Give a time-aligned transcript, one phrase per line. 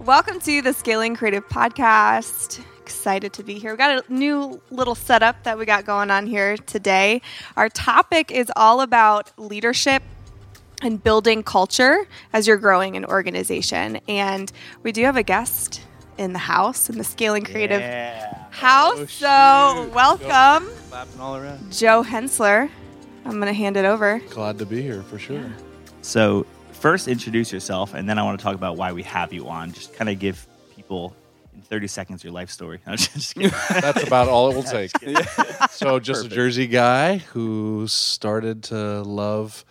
[0.00, 2.60] Welcome to the Scaling Creative Podcast.
[2.80, 3.72] Excited to be here.
[3.72, 7.20] We got a new little setup that we got going on here today.
[7.56, 10.02] Our topic is all about leadership
[10.82, 14.00] and building culture as you're growing an organization.
[14.08, 14.50] And
[14.82, 15.82] we do have a guest
[16.16, 18.44] in the house in the Scaling Creative Yeah.
[18.50, 18.98] house.
[18.98, 21.72] Oh, so, welcome, Clapping all around.
[21.72, 22.70] Joe Hensler.
[23.24, 24.20] I'm going to hand it over.
[24.30, 25.44] Glad to be here for sure.
[26.02, 26.46] So,
[26.78, 29.72] first introduce yourself, and then I want to talk about why we have you on.
[29.72, 31.14] Just kind of give people
[31.54, 32.80] in 30 seconds your life story.
[32.86, 34.92] That's about all it will take.
[35.70, 36.32] So, just Perfect.
[36.32, 39.64] a Jersey guy who started to love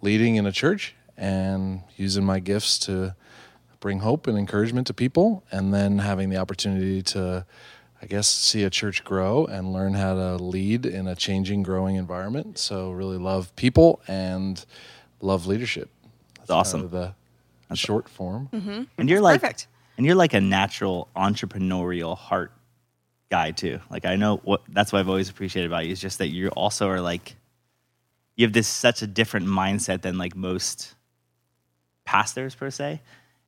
[0.00, 3.14] leading in a church and using my gifts to
[3.78, 7.44] bring hope and encouragement to people, and then having the opportunity to,
[8.00, 11.94] I guess, see a church grow and learn how to lead in a changing, growing
[11.94, 12.58] environment.
[12.58, 14.64] So, really love people and
[15.20, 15.90] love leadership.
[16.46, 16.80] That's kind awesome.
[16.84, 17.14] of the
[17.74, 18.48] short form.
[18.52, 18.82] Mm-hmm.
[18.98, 19.66] and you're like, Perfect.
[19.96, 22.52] and you're like a natural entrepreneurial heart
[23.30, 23.80] guy too.
[23.90, 26.48] Like I know what that's what I've always appreciated about you is just that you
[26.48, 27.34] also are like,
[28.36, 30.94] you have this such a different mindset than like most
[32.04, 33.00] pastors per se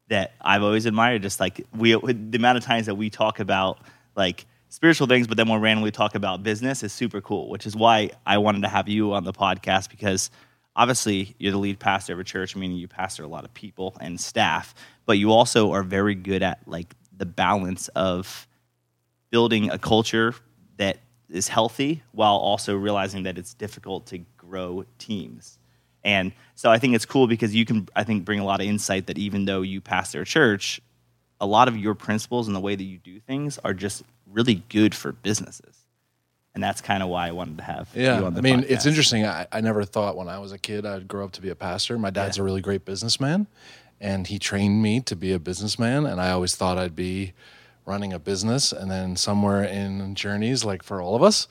[0.09, 1.23] that I've always admired.
[1.23, 3.79] Just like we, the amount of times that we talk about
[4.17, 7.49] like spiritual things, but then we'll randomly talk about business is super cool.
[7.51, 10.31] Which is why I wanted to have you on the podcast because
[10.77, 13.97] obviously you're the lead pastor of a church, meaning you pastor a lot of people
[14.01, 14.75] and staff,
[15.07, 18.47] but you also are very good at like the balance of
[19.31, 20.35] building a culture
[20.77, 20.99] that
[21.31, 25.59] is healthy while also realizing that it's difficult to grow teams.
[26.05, 28.67] And so I think it's cool because you can, I think, bring a lot of
[28.67, 30.81] insight that even though you pastor a church,
[31.41, 34.63] a lot of your principles and the way that you do things are just really
[34.69, 35.84] good for businesses.
[36.55, 38.65] And that's kind of why I wanted to have Yeah, you on the I mean,
[38.69, 39.27] it's interesting.
[39.27, 41.57] I, I never thought when I was a kid I'd grow up to be a
[41.57, 41.99] pastor.
[41.99, 43.49] My dad's a really great businessman,
[44.01, 46.07] and he trained me to be a businessman.
[46.07, 47.33] And I always thought I'd be
[47.87, 48.73] running a business.
[48.73, 51.49] And then somewhere in journeys, like for all of us,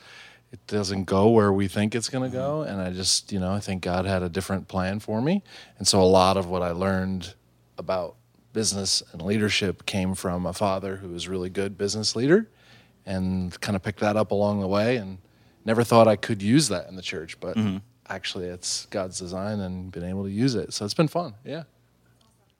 [0.51, 2.45] it doesn't go where we think it's going to mm-hmm.
[2.45, 2.61] go.
[2.61, 5.43] And I just, you know, I think God had a different plan for me.
[5.77, 7.33] And so a lot of what I learned
[7.77, 8.15] about
[8.53, 12.47] business and leadership came from a father who was a really good business leader
[13.05, 15.17] and kind of picked that up along the way and
[15.65, 17.77] never thought I could use that in the church, but mm-hmm.
[18.07, 20.73] actually it's God's design and been able to use it.
[20.73, 21.35] So it's been fun.
[21.43, 21.63] Yeah.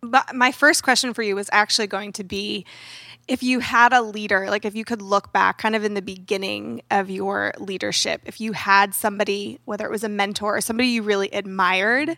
[0.02, 2.66] But my first question for you was actually going to be
[3.26, 6.02] if you had a leader, like if you could look back kind of in the
[6.02, 10.90] beginning of your leadership, if you had somebody, whether it was a mentor or somebody
[10.90, 12.18] you really admired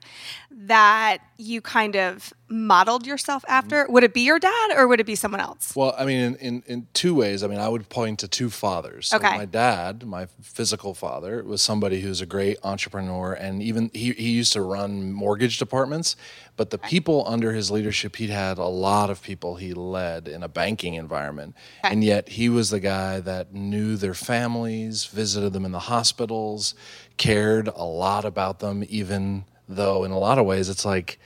[0.49, 5.05] that you kind of modeled yourself after, would it be your dad or would it
[5.05, 5.75] be someone else?
[5.75, 7.43] Well, I mean, in, in, in two ways.
[7.43, 9.07] I mean, I would point to two fathers.
[9.07, 9.35] So Okay.
[9.35, 14.31] My dad, my physical father, was somebody who's a great entrepreneur, and even he, he
[14.31, 16.15] used to run mortgage departments.
[16.57, 20.43] But the people under his leadership, he had a lot of people he led in
[20.43, 21.55] a banking environment.
[21.83, 26.75] And yet he was the guy that knew their families, visited them in the hospitals,
[27.17, 31.19] cared a lot about them, even though in a lot of ways it's like,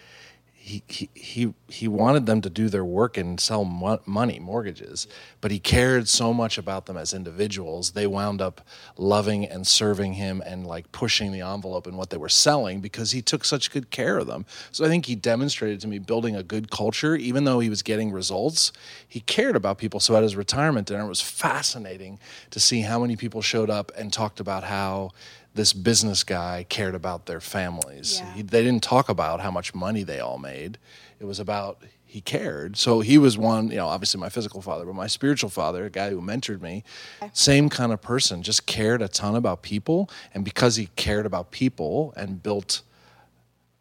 [0.70, 5.08] he, he he he wanted them to do their work and sell mo- money mortgages
[5.42, 8.62] but he cared so much about them as individuals they wound up
[8.96, 13.12] loving and serving him and like pushing the envelope in what they were selling because
[13.12, 14.46] he took such good care of them.
[14.72, 17.82] So i think he demonstrated to me building a good culture even though he was
[17.82, 18.72] getting results
[19.08, 20.00] he cared about people.
[20.00, 22.20] So at his retirement dinner it was fascinating
[22.52, 25.12] to see how many people showed up and talked about how
[25.60, 28.22] this business guy cared about their families.
[28.22, 28.34] Yeah.
[28.36, 30.78] He, they didn't talk about how much money they all made.
[31.20, 32.78] It was about he cared.
[32.78, 35.90] So he was one, you know, obviously my physical father, but my spiritual father, a
[35.90, 36.86] guy who mentored me,
[37.34, 40.10] same kind of person, just cared a ton about people.
[40.34, 42.82] And because he cared about people and built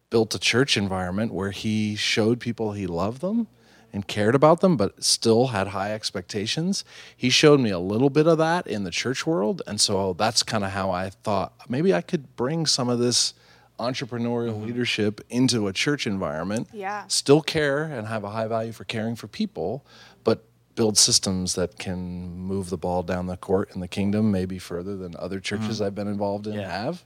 [0.09, 3.47] built a church environment where he showed people he loved them
[3.91, 6.83] and cared about them, but still had high expectations.
[7.15, 9.61] He showed me a little bit of that in the church world.
[9.65, 13.33] And so that's kind of how I thought maybe I could bring some of this
[13.79, 14.65] entrepreneurial mm-hmm.
[14.65, 16.67] leadership into a church environment.
[16.73, 17.05] Yeah.
[17.07, 19.85] Still care and have a high value for caring for people,
[20.23, 20.43] but
[20.75, 24.95] build systems that can move the ball down the court in the kingdom, maybe further
[24.95, 25.85] than other churches mm-hmm.
[25.85, 26.69] I've been involved in Yeah.
[26.69, 27.05] have.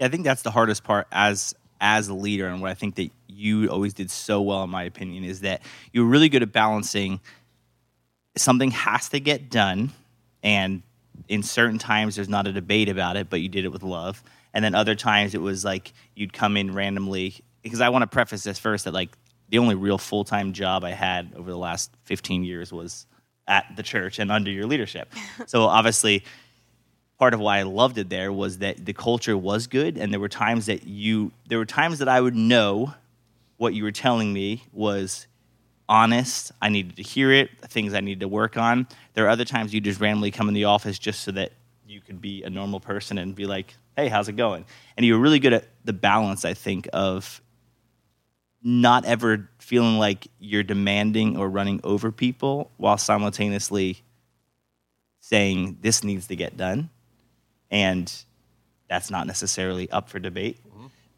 [0.00, 3.10] I think that's the hardest part as as a leader, and what I think that
[3.42, 5.62] you always did so well, in my opinion, is that
[5.92, 7.20] you're really good at balancing.
[8.36, 9.90] Something has to get done,
[10.42, 10.82] and
[11.28, 14.22] in certain times there's not a debate about it, but you did it with love.
[14.54, 17.34] And then other times it was like you'd come in randomly.
[17.62, 19.10] Because I want to preface this first that like
[19.48, 23.06] the only real full time job I had over the last 15 years was
[23.46, 25.12] at the church and under your leadership.
[25.46, 26.24] so obviously
[27.18, 30.18] part of why I loved it there was that the culture was good, and there
[30.18, 32.94] were times that you there were times that I would know
[33.62, 35.28] what you were telling me was
[35.88, 36.50] honest.
[36.60, 38.88] I needed to hear it, things I needed to work on.
[39.14, 41.52] There are other times you just randomly come in the office just so that
[41.86, 44.64] you could be a normal person and be like, hey, how's it going?
[44.96, 47.40] And you were really good at the balance, I think, of
[48.64, 54.02] not ever feeling like you're demanding or running over people while simultaneously
[55.20, 56.90] saying this needs to get done.
[57.70, 58.12] And
[58.88, 60.58] that's not necessarily up for debate.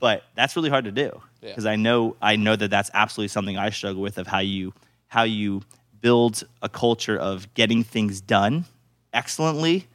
[0.05, 1.49] But that's really hard to do Yeah.
[1.49, 4.75] because I know I know that that's absolutely something I struggle with of how you
[5.07, 5.63] how you
[6.03, 8.67] build a culture of getting things done
[9.15, 9.87] excellently,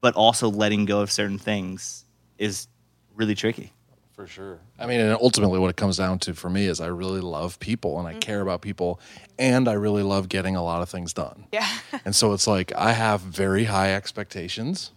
[0.00, 2.04] but also letting go of certain things
[2.38, 2.68] is
[3.16, 3.72] really tricky.
[4.12, 4.60] For sure.
[4.78, 7.58] I mean, and ultimately, what it comes down to for me is I really love
[7.58, 8.20] people and I mm-hmm.
[8.20, 9.00] care about people,
[9.36, 11.48] and I really love getting a lot of things done.
[11.52, 11.68] Yeah.
[12.04, 14.92] And so it's like I have very high expectations.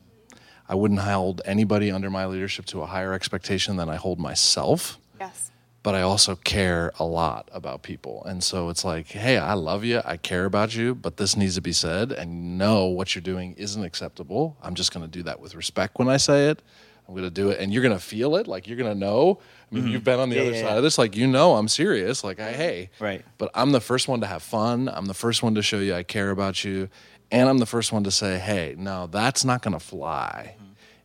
[0.69, 4.99] I wouldn't hold anybody under my leadership to a higher expectation than I hold myself.
[5.19, 5.51] yes.
[5.81, 8.23] But I also care a lot about people.
[8.25, 10.01] And so it's like, hey, I love you.
[10.05, 12.11] I care about you, but this needs to be said.
[12.11, 14.57] And you know what you're doing isn't acceptable.
[14.61, 16.61] I'm just going to do that with respect when I say it.
[17.07, 17.59] I'm going to do it.
[17.59, 18.45] And you're going to feel it.
[18.45, 19.39] Like you're going to know.
[19.71, 19.93] I mean, mm-hmm.
[19.93, 20.77] you've been on the Yeah, other yeah, side yeah.
[20.77, 20.97] of this.
[20.97, 22.23] Like, you know, I'm serious.
[22.23, 22.89] Like, I, hey.
[22.99, 23.25] Right.
[23.39, 24.89] But I'm the first one to have fun.
[24.89, 26.89] I'm the first one to show you I care about you.
[27.31, 30.55] And I'm the first one to say, hey, no, that's not going to fly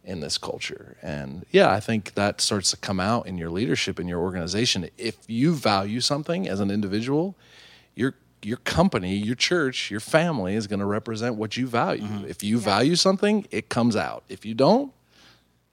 [0.05, 0.97] in this culture.
[1.03, 4.89] And yeah, I think that starts to come out in your leadership in your organization.
[4.99, 7.37] If you value something as an individual,
[7.95, 12.03] your your company, your church, your family is going to represent what you value.
[12.03, 12.27] Mm-hmm.
[12.27, 14.23] If you value something, it comes out.
[14.29, 14.93] If you don't,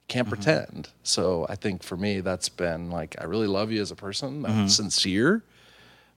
[0.08, 0.42] can't mm-hmm.
[0.42, 0.90] pretend.
[1.04, 4.46] So I think for me, that's been like I really love you as a person.
[4.46, 4.68] I'm mm-hmm.
[4.68, 5.44] sincere,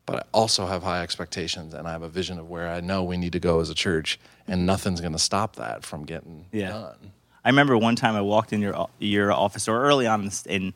[0.06, 3.02] but I also have high expectations, and I have a vision of where I know
[3.02, 6.46] we need to go as a church, and nothing's going to stop that from getting
[6.52, 6.70] Yeah.
[6.70, 7.12] done.
[7.44, 10.74] I remember one time I walked in your your office or early on in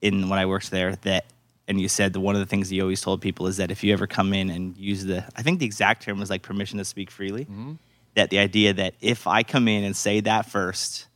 [0.00, 1.24] in, when I worked there that
[1.66, 3.82] and you said that one of the things you always told people is that if
[3.82, 6.78] you ever come in and use the I think the exact term was like permission
[6.78, 7.44] to speak freely.
[7.44, 7.72] Mm-hmm.
[8.14, 11.08] That the idea that if I come in and say that first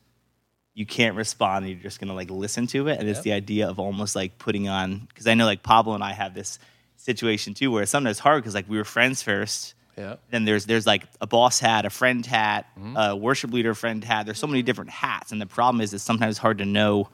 [0.74, 2.98] you can't respond you're just going to like listen to it.
[2.98, 6.02] And it's the idea of almost like putting on because I know like Pablo and
[6.02, 6.58] I have this
[6.96, 10.16] situation too where sometimes it's sometimes hard because like we were friends first Yeah.
[10.30, 12.96] then there's there's like a boss hat, a friend hat, mm-hmm.
[12.96, 14.26] a worship leader friend hat.
[14.26, 14.66] There's so many mm-hmm.
[14.66, 17.08] different hats, and the problem is it's sometimes hard to know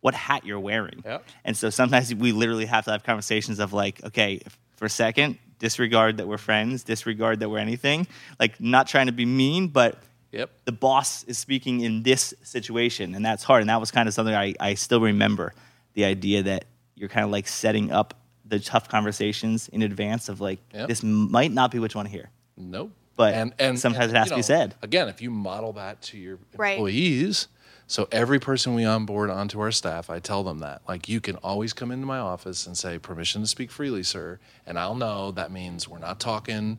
[0.00, 1.02] what hat you're wearing.
[1.04, 1.24] Yep.
[1.44, 4.40] And so sometimes we literally have to have conversations of like, okay,
[4.76, 8.06] for a second, disregard that we're friends, disregard that we're anything.
[8.38, 9.98] Like not trying to be mean, but
[10.32, 10.50] Yep.
[10.64, 13.62] the boss is speaking in this situation, and that's hard.
[13.62, 15.54] And that was kind of something I, I still remember
[15.94, 18.14] the idea that you're kind of like setting up
[18.48, 20.88] the tough conversations in advance of like Yep.
[20.88, 22.30] this might not be what you want to hear.
[22.56, 22.92] Nope.
[23.16, 24.74] But and sometimes it has you to be said.
[24.82, 26.72] Again, if you model that to your Right.
[26.72, 27.48] employees,
[27.86, 30.82] so every person we onboard onto our staff, I tell them that.
[30.86, 34.38] Like you can always come into my office and say, permission to speak freely, sir.
[34.66, 36.78] And I'll know that means we're not talking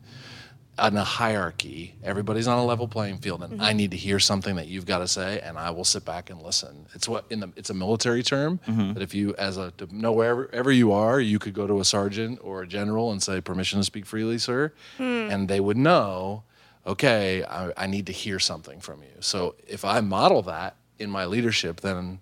[0.78, 1.94] on a hierarchy.
[2.02, 3.76] Everybody's on a level playing field, and I mm-hmm.
[3.76, 6.40] need to hear something that you've got to say, and I will sit back and
[6.40, 6.86] listen.
[6.94, 8.94] It's what in the it's a military term mm-hmm.
[8.94, 11.84] that if you, as a know wherever wherever you are, you could go to a
[11.84, 15.02] sergeant or a general and say, "Permission to speak freely, sir," hmm.
[15.02, 16.42] and they would know.
[16.86, 19.20] Okay, I, I need to hear something from you.
[19.20, 22.20] So if I model that in my leadership, then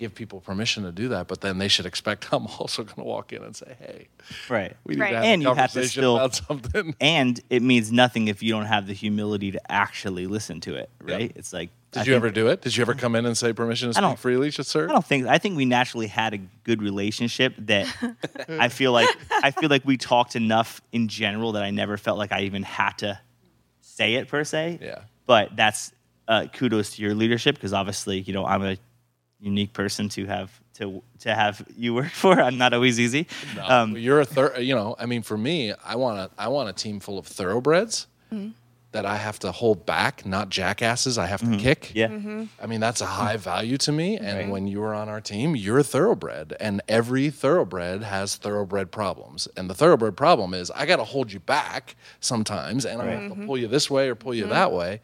[0.00, 1.28] give people permission to do that.
[1.28, 4.08] But then they should expect I'm also going to walk in and say, "Hey,
[4.48, 4.74] Right.
[4.84, 5.10] we need Right.
[5.10, 8.28] to have And a you have to conversation still- about something." And it means nothing
[8.28, 11.20] if you don't have the humility to actually listen to it, right?
[11.22, 11.32] Yep.
[11.36, 12.62] It's like Did I you think- ever do it?
[12.62, 14.88] Did you ever come in and say permission to don't- speak freely, sir?
[14.88, 17.86] I don't think I think we naturally had a good relationship that
[18.48, 19.08] I feel like
[19.42, 22.62] I feel like we talked enough in general that I never felt like I even
[22.62, 23.20] had to
[23.82, 24.78] say it per se.
[24.80, 25.00] Yeah.
[25.26, 25.92] But that's
[26.28, 28.76] uh, kudos to your leadership because obviously you know I'm a
[29.40, 32.40] unique person to have to to have you work for.
[32.40, 33.26] I'm not always easy.
[33.62, 36.68] Um, You're a thir- you know, I mean, for me, I want a, I want
[36.68, 38.50] a team full of thoroughbreds mm-hmm.
[38.92, 41.18] that I have to hold back, not jackasses.
[41.18, 41.58] I have to mm-hmm.
[41.58, 41.92] kick.
[41.94, 42.08] yeah.
[42.08, 42.44] Mm-hmm.
[42.60, 44.16] I mean, that's a high value to me.
[44.16, 46.56] And when you are on our team, you're a thoroughbred.
[46.58, 49.48] And every thoroughbred has thoroughbred problems.
[49.56, 53.34] And the thoroughbred problem is I got to hold you back sometimes and I have
[53.34, 55.00] to pull you this way or pull you that way.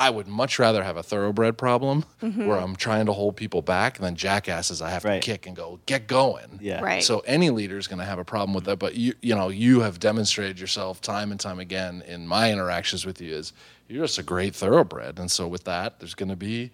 [0.00, 2.46] I would much rather have a thoroughbred problem mm-hmm.
[2.46, 5.20] where I'm trying to hold people back than jackasses I have Right.
[5.20, 6.58] to kick and go, get going.
[6.62, 6.80] Yeah.
[6.80, 7.02] Right.
[7.04, 8.78] So any leader is going to have a problem with that.
[8.78, 13.04] But you, you know, you have demonstrated yourself time and time again in my interactions
[13.04, 13.52] with you is
[13.88, 15.18] you're just a great thoroughbred.
[15.18, 16.70] And so with that, there's going to be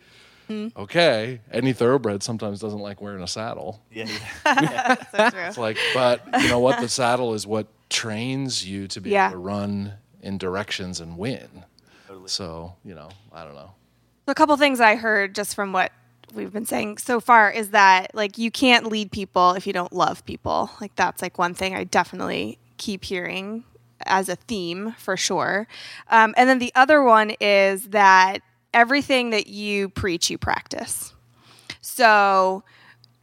[0.48, 0.78] mm-hmm.
[0.80, 1.40] okay.
[1.50, 3.82] Any thoroughbred sometimes doesn't like wearing a saddle.
[3.90, 4.06] Yeah.
[5.10, 5.40] So true.
[5.40, 6.80] It's like, but you know what?
[6.80, 9.26] The saddle is what trains you to be Yeah.
[9.30, 11.64] able to run in directions and win.
[12.26, 13.72] So you know, I don't know.
[14.28, 15.92] A couple things I heard just from what
[16.34, 19.92] we've been saying so far is that like you can't lead people if you don't
[19.92, 20.70] love people.
[20.80, 23.64] Like that's like one thing I definitely keep hearing
[24.04, 25.66] as a theme for sure.
[26.10, 28.42] Um, and then the other one is that
[28.74, 31.14] everything that you preach, you practice.
[31.80, 32.62] So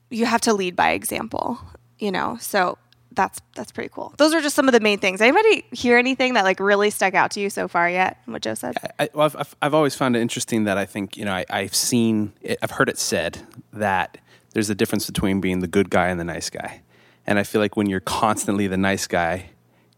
[0.09, 1.59] you have to lead by example,
[1.99, 2.37] you know.
[2.39, 2.77] So
[3.15, 4.13] that's that's pretty cool.
[4.17, 5.21] Those are just some of the main things.
[5.21, 8.17] Anybody hear anything that like really stuck out to you so far yet?
[8.25, 8.75] What Joe said.
[8.99, 11.75] I, well, I've, I've, always found it interesting that I think you know I, I've
[11.75, 13.39] seen it, I've heard it said
[13.71, 14.17] that
[14.53, 16.81] there's a difference between being the good guy and the nice guy,
[17.25, 19.49] and I feel like when you're constantly the nice guy,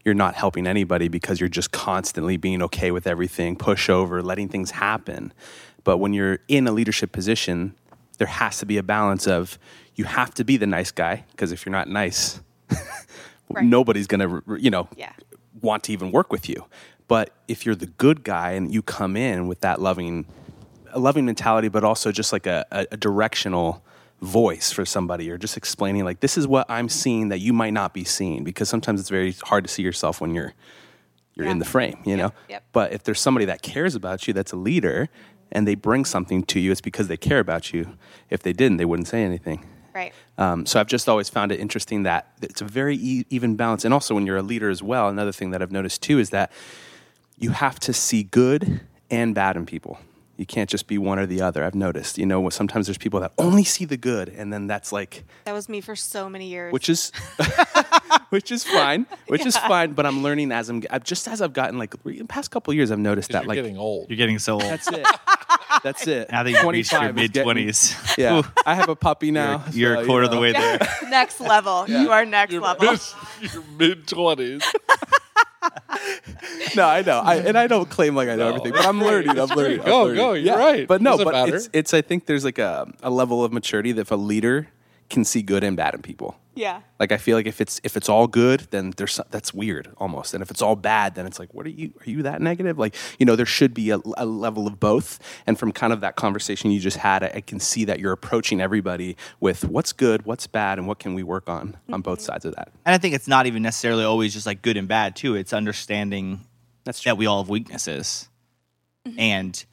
[0.04, 4.48] you're not helping anybody because you're just constantly being okay with everything, push over, letting
[4.48, 5.32] things happen.
[5.84, 7.74] But when you're in a leadership position,
[8.18, 9.58] there has to be a balance of
[9.94, 12.40] you have to be the nice guy because if you're not nice,
[13.48, 13.64] Right.
[13.64, 15.12] nobody's gonna you know Yeah.
[15.60, 16.64] want to even work with you.
[17.08, 20.26] But if you're the good guy and you come in with that loving,
[20.90, 23.84] a loving mentality, but also just like a, a, a directional
[24.20, 27.72] voice for somebody, or just explaining like this is what I'm seeing that you might
[27.72, 30.54] not be seeing, because sometimes it's very hard to see yourself when you're
[31.34, 32.32] you're in the frame, you know.
[32.48, 32.64] yep.
[32.72, 35.08] But if there's somebody that cares about you, that's a leader,
[35.52, 37.96] and they bring something to you, it's because they care about you.
[38.30, 39.64] If they didn't, they wouldn't say anything.
[39.96, 40.12] Right.
[40.36, 43.82] Um, so I've just always found it interesting that it's a very e- even balance.
[43.82, 46.28] And also, when you're a leader as well, another thing that I've noticed too is
[46.30, 46.52] that
[47.38, 49.98] you have to see good and bad in people.
[50.36, 51.64] You can't just be one or the other.
[51.64, 52.18] I've noticed.
[52.18, 55.52] You know, sometimes there's people that only see the good, and then that's like, That
[55.52, 56.72] was me for so many years.
[56.72, 57.10] which is,
[58.30, 59.92] which is fine, which is fine.
[59.92, 62.90] But I'm learning as I'm, just as I've gotten like the past couple of years,
[62.90, 64.10] I've noticed that You're like getting old.
[64.10, 64.62] You're getting so old.
[64.62, 65.06] that's it.
[65.82, 66.30] That's it.
[66.32, 69.62] now that you've reached your mid twenties, Yeah, I have a puppy now.
[69.72, 70.42] you're, you're so, a you quarter of the know.
[70.42, 70.78] way there.
[71.10, 71.84] next level.
[71.88, 72.96] You are next level.
[73.40, 74.62] Your mid twenties.
[76.76, 79.38] No, I know, I, and I don't claim like I know everything, but I'm learning.
[79.38, 79.80] I'm learning.
[79.80, 80.16] I'm Go, learning.
[80.16, 80.86] go, you're right.
[80.86, 81.56] But no, Doesn't but matter.
[81.56, 81.94] it's it's.
[81.94, 84.68] I think there's like a a level of maturity that if a leader
[85.08, 86.36] can see good and bad in people.
[86.56, 86.80] Yeah.
[86.98, 90.32] Like I feel like if it's if it's all good, then there's that's weird almost,
[90.32, 91.92] and if it's all bad, then it's like, what are you?
[92.00, 92.78] Are you that negative?
[92.78, 95.20] Like you know, there should be a, a level of both.
[95.46, 98.12] And from kind of that conversation you just had, I, I can see that you're
[98.12, 102.20] approaching everybody with what's good, what's bad, and what can we work on on both
[102.20, 102.24] mm-hmm.
[102.24, 102.72] sides of that.
[102.86, 105.34] And I think it's not even necessarily always just like good and bad too.
[105.34, 106.40] It's understanding
[106.84, 107.10] That's true.
[107.10, 108.30] that we all have weaknesses.
[109.06, 109.20] Mm-hmm.
[109.20, 109.64] And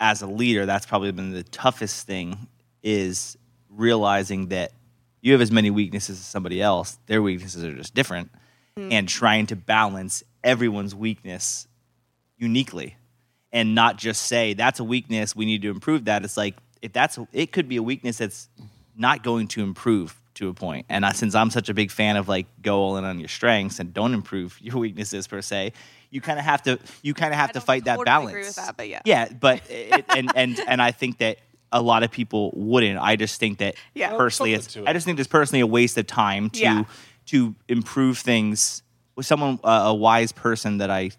[0.00, 2.48] as a leader, that's probably been the toughest thing
[2.82, 3.36] is
[3.76, 4.72] realizing that
[5.20, 6.98] you have as many weaknesses as somebody else.
[7.06, 8.30] Their weaknesses are just different.
[8.76, 8.92] Mm-hmm.
[8.92, 11.68] And trying to balance everyone's weakness
[12.38, 12.96] uniquely
[13.52, 16.24] and not just say that's a weakness, we need to improve that.
[16.24, 18.48] It's like if that's it could be a weakness that's
[18.96, 20.86] not going to improve to a point.
[20.88, 23.28] And I, since I'm such a big fan of like go all in on your
[23.28, 25.72] strengths and don't improve your weaknesses per se,
[26.10, 28.30] you kind of have to you kind of have to don't fight that balance.
[28.30, 29.00] agree with that, but yeah.
[29.04, 31.38] Yeah, but it, and and and I think that
[31.72, 32.98] a lot of people wouldn't.
[33.00, 34.16] I just think that Yeah.
[34.16, 34.84] personally, it's, it.
[34.86, 36.84] I just think it's personally a waste of time to Yeah.
[37.26, 38.82] to improve things.
[39.16, 41.10] With someone, uh, a wise person that I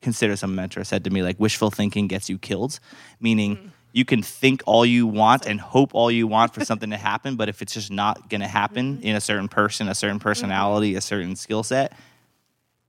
[0.00, 2.78] consider some mentor said to me, like wishful thinking gets you killed,
[3.20, 3.56] meaning.
[3.56, 3.70] Mm.
[3.94, 7.36] You can think all you want and hope all you want for something to happen,
[7.36, 9.06] but if it's just not going to happen Mm-hmm.
[9.06, 11.92] in a certain person, a certain personality, a certain skill set,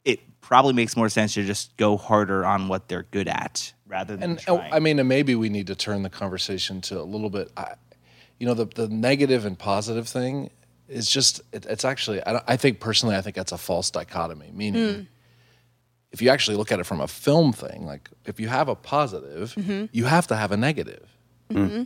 [0.06, 4.18] it probably makes more sense to just go harder on what they're good at rather
[4.18, 4.74] than And oh, trying.
[4.74, 7.52] I mean, and maybe we need to turn the conversation to a little bit.
[7.56, 7.76] I,
[8.40, 10.50] you know, the the negative and positive thing
[10.90, 11.42] is just.
[11.54, 12.22] It, it's actually.
[12.26, 14.50] I, don't- I think personally, I think that's a false dichotomy.
[14.52, 15.02] Meaning, hmm.
[16.12, 18.76] if you actually look at it from a film thing, like if you have a
[18.76, 19.86] positive, mm-hmm.
[19.92, 21.08] you have to have a negative.
[21.50, 21.76] Mm-hmm.
[21.76, 21.84] Hmm.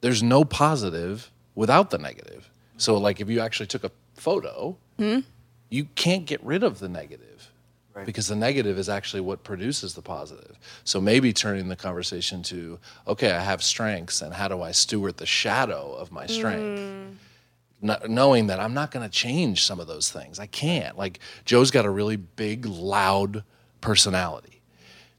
[0.00, 2.50] There's no positive without the negative.
[2.76, 5.20] So, like, if you actually took a photo, hmm.
[5.70, 7.37] you can't get rid of the negative
[8.06, 10.58] because the negative is actually what produces the positive.
[10.84, 15.16] So maybe turning the conversation to, okay, I have strengths, and how do I steward
[15.16, 16.80] the shadow of my strength?
[16.80, 17.14] Mm.
[17.80, 20.38] Kn- knowing that I'm not going to change some of those things.
[20.38, 20.98] I can't.
[20.98, 23.44] Like Joe's got a really big, loud
[23.80, 24.62] personality.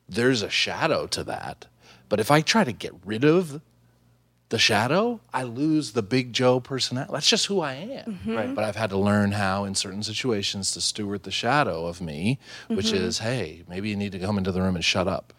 [0.08, 1.68] There's a shadow to that.
[2.10, 3.62] But if I try to get rid of
[4.50, 7.14] the shadow, I lose the big Joe personality.
[7.14, 8.14] That's just who I am.
[8.14, 8.36] Mm-hmm.
[8.36, 8.56] Right.
[8.56, 12.40] But I've had to learn how, in certain situations, to steward the shadow of me,
[12.68, 13.04] which mm-hmm.
[13.04, 15.34] is, hey, maybe you need to come into the room and shut up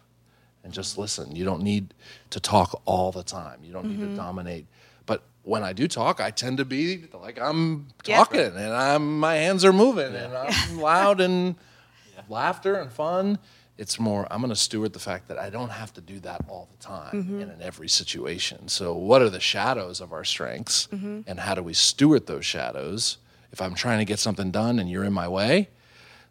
[0.63, 1.35] and just listen.
[1.35, 1.93] You don't need
[2.29, 3.59] to talk all the time.
[3.63, 4.15] You don't need to mm-hmm.
[4.15, 4.67] dominate.
[5.05, 8.17] But when I do talk, I tend to be like I'm Yeah.
[8.17, 11.55] talking and I'm my hands are moving and I'm loud and
[12.29, 13.39] laughter and fun.
[13.81, 16.45] It's more I'm going to steward the fact that I don't have to do that
[16.47, 18.67] all the time and in every situation.
[18.67, 21.21] So what are the shadows of our strengths mm-hmm.
[21.25, 23.17] and how do we steward those shadows?
[23.51, 25.69] If I'm trying to get something done and you're in my way,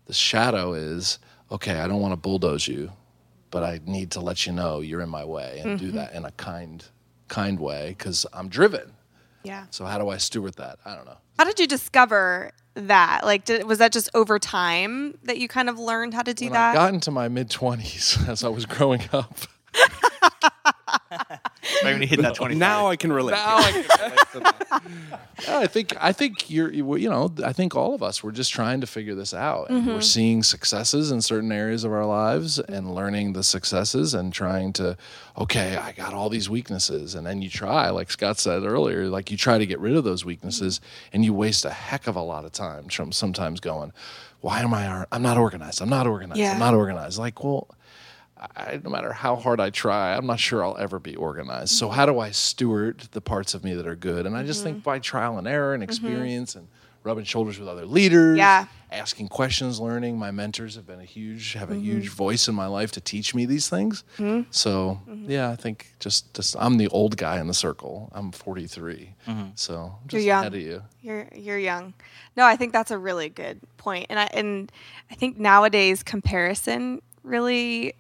[0.07, 1.19] the shadow is
[1.51, 2.93] okay, I don't want to bulldoze you,
[3.51, 5.97] but I need to let you know you're in my way and do mm-hmm.
[5.97, 6.85] that in a kind
[7.27, 8.93] kind way cuz I'm driven.
[9.43, 9.67] Yeah.
[9.71, 10.79] So how do I steward that?
[10.85, 11.19] I don't know.
[11.37, 13.25] How did you discover that?
[13.25, 16.47] Like, did, was that just over time that you kind of learned how to do
[16.47, 16.71] when that?
[16.71, 19.39] I got into my mid twenties as I was growing up.
[21.11, 22.55] Right when you hit that twenty.
[22.55, 23.33] Now I can relate.
[23.33, 24.55] Now I can relate.
[25.47, 28.31] Yeah, I think I think you're you you know I think all of us we're
[28.31, 29.71] just trying to figure this out.
[29.71, 30.03] And We're mm-hmm.
[30.03, 34.97] seeing successes in certain areas of our lives and learning the successes and trying to
[35.39, 39.31] okay I got all these weaknesses and then you try like Scott said earlier like
[39.31, 41.11] you try to get rid of those weaknesses mm-hmm.
[41.15, 43.93] and you waste a heck of a lot of time from sometimes going
[44.41, 46.53] why am I I'm not organized I'm not organized Yeah.
[46.53, 47.69] I'm not organized like well
[48.57, 51.73] I, no matter how hard I try, I'm not sure I'll ever be organized.
[51.73, 54.27] So how do I steward the parts of me that are good?
[54.27, 54.85] And I just think mm-hmm.
[54.85, 55.91] by trial and error and mm-hmm.
[55.91, 56.67] experience and
[57.03, 58.67] rubbing shoulders with other leaders, Yeah.
[58.93, 60.19] asking questions, learning.
[60.19, 61.83] My mentors have been a huge, have a mm-hmm.
[61.83, 64.05] huge voice in my life to teach me these things.
[64.51, 68.11] So yeah, I think just, just I'm the old guy in the circle.
[68.13, 69.15] I'm 43,
[69.55, 70.41] so I'm just young.
[70.41, 70.83] ahead of you.
[71.01, 71.95] You're you're young.
[72.37, 74.07] No, I think that's a really good point.
[74.11, 74.71] And I and
[75.11, 77.95] I think nowadays comparison really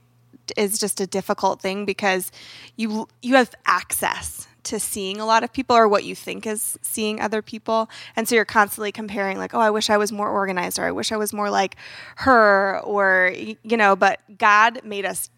[0.56, 2.30] is just a difficult thing because
[2.76, 6.78] you you have access to seeing a lot of people or what you think is
[6.82, 7.88] seeing other people.
[8.14, 10.90] And so you're constantly comparing like, "Oh, I wish I was more organized or I
[10.90, 11.76] wish I was more like
[12.16, 15.30] her or you know, but God made us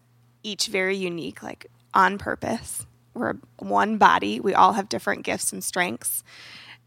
[0.43, 2.85] each very unique like on purpose.
[3.13, 4.39] We're one body.
[4.39, 6.23] We all have different gifts and strengths.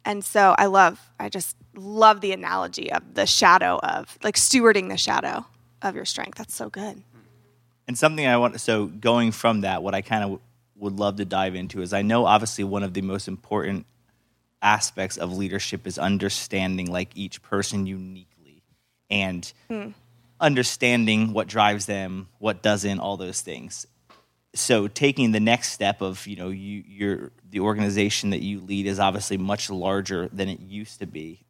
[0.05, 4.89] And so I love, I just love the analogy of the shadow of like stewarding
[4.89, 5.47] the shadow
[5.83, 6.39] of your strength.
[6.39, 7.03] That's so good.
[7.89, 10.41] And something I want, so going from that, what I kind of
[10.77, 13.87] would love to dive into is I know obviously one of the most important
[14.61, 18.63] aspects of leadership is understanding like each person uniquely
[19.11, 19.91] and hmm.
[20.41, 23.87] understanding what drives them, what doesn't, all those things.
[24.55, 28.87] So taking the next step of, you know, you your the organization that you lead
[28.87, 31.45] is obviously much larger than it used to be.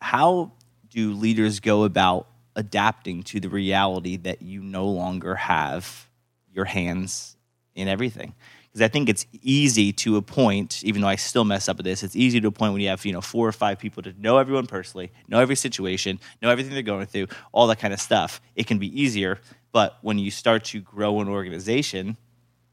[0.00, 0.52] How
[0.90, 2.26] do leaders go about
[2.60, 6.08] adapting to the reality that you no longer have
[6.52, 7.36] your hands
[7.74, 8.34] in everything?
[8.70, 11.84] Because I think it's easy to a point, even though I still mess up at
[11.84, 14.00] this, it's easy to a point when you have, you know, four or five people
[14.04, 17.92] to know everyone personally, know every situation, know everything they're going through, all that kind
[17.92, 18.40] of stuff.
[18.54, 19.40] It can be easier.
[19.72, 22.16] But when you start to grow an organization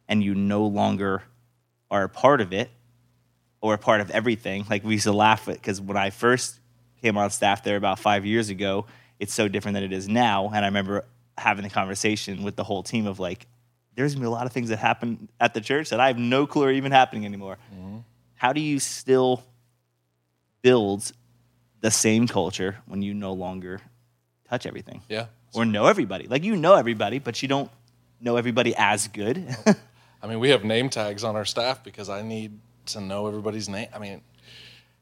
[0.07, 1.23] and you no longer
[1.89, 2.69] are a part of it
[3.59, 6.59] or a part of everything, like we used to laugh at, because when I first
[7.01, 8.85] came on staff there about five years ago,
[9.19, 10.47] it's so different than it is now.
[10.47, 11.05] And I remember
[11.37, 13.47] having the conversation with the whole team of like,
[13.95, 16.17] there's gonna be a lot of things that happen at the church that I have
[16.17, 17.57] no clue are even happening anymore.
[17.73, 17.97] Mm-hmm.
[18.35, 19.43] How do you still
[20.61, 21.11] build
[21.81, 23.81] the same culture when you no longer
[24.49, 25.27] touch everything Yeah.
[25.53, 26.27] or know everybody?
[26.27, 27.71] Like you know everybody, but you don't
[28.21, 29.43] know everybody as good.
[30.21, 33.69] I mean, we have name tags on our staff because I need to know everybody's
[33.69, 33.87] name.
[33.93, 34.21] I mean,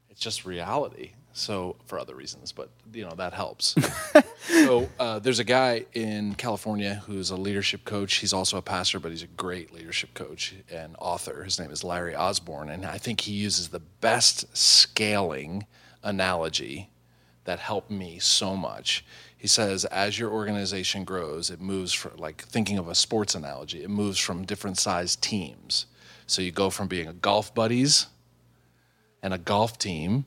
[0.10, 1.12] it's just reality.
[1.38, 3.76] So for other reasons, but you know that helps.
[4.48, 8.16] so uh, there's a guy in California who's a leadership coach.
[8.16, 11.44] He's also a pastor, but he's a great leadership coach and author.
[11.44, 15.66] His name is Larry Osborne, and I think he uses the best scaling
[16.04, 16.90] analogy
[17.44, 19.04] that helped me so much.
[19.38, 23.84] He says, as your organization grows, it moves from, like thinking of a sports analogy,
[23.84, 25.86] it moves from different sized teams.
[26.28, 28.08] So you go from being a golf buddies
[29.22, 30.24] and a golf team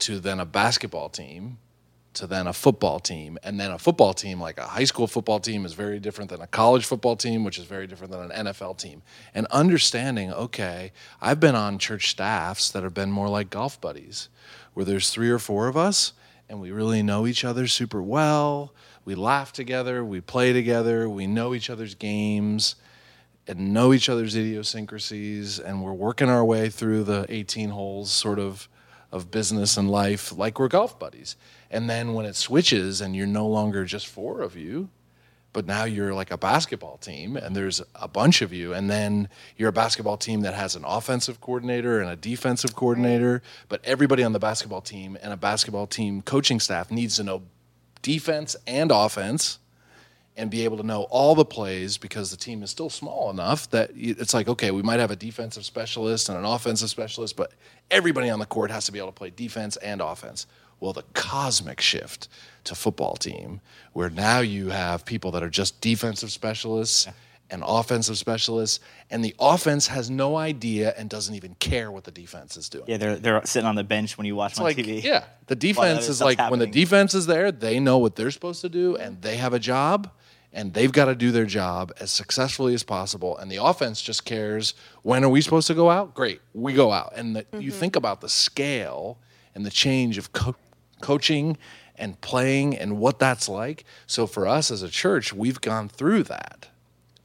[0.00, 1.58] to then a basketball team
[2.12, 5.38] to then a football team and then a football team like a high school football
[5.38, 8.46] team is very different than a college football team which is very different than an
[8.46, 9.02] NFL team.
[9.34, 14.28] And understanding okay I've been on church staffs that have been more like golf buddies
[14.74, 16.12] where there's three or four of us
[16.48, 18.74] and we really know each other super well.
[19.04, 22.74] We laugh together we play together we know each other's games
[23.46, 28.40] and know each other's idiosyncrasies and we're working our way through the 18 holes sort
[28.40, 28.68] of
[29.12, 31.36] of business and life like we're golf buddies.
[31.70, 34.90] And then when it switches and you're no longer just four of you
[35.52, 39.28] but now you're like a basketball team and there's a bunch of you and then
[39.56, 44.22] you're a basketball team that has an offensive coordinator and a defensive coordinator but everybody
[44.22, 47.42] on the basketball team and a basketball team coaching staff needs to know
[48.02, 49.58] defense and offense
[50.36, 53.68] and be able to know all the plays because the team is still small enough
[53.70, 57.52] that it's like okay we might have a defensive specialist and an offensive specialist but
[57.90, 60.46] everybody on the court has to be able to play defense and offense.
[60.78, 62.28] Well the cosmic shift
[62.64, 63.60] to football team
[63.92, 67.06] where now you have people that are just defensive specialists
[67.50, 72.12] and offensive specialists and the offense has no idea and doesn't even care what the
[72.12, 72.84] defense is doing.
[72.86, 75.02] Yeah, they're they're sitting on the bench when you watch them on like TV.
[75.02, 78.60] yeah the defense is like when the defense is there they know what they're supposed
[78.62, 80.10] to do and they have a job
[80.52, 84.24] and they've got to do their job as successfully as possible and the offense just
[84.24, 86.14] cares when are we supposed to go out?
[86.14, 87.12] Great we go out.
[87.16, 87.78] And the, you mm-hmm.
[87.78, 89.18] think about the scale
[89.54, 90.56] and the change of co-
[91.00, 91.56] coaching
[91.96, 93.84] and playing and what that's like.
[94.06, 96.68] So for us as a church, we've gone through that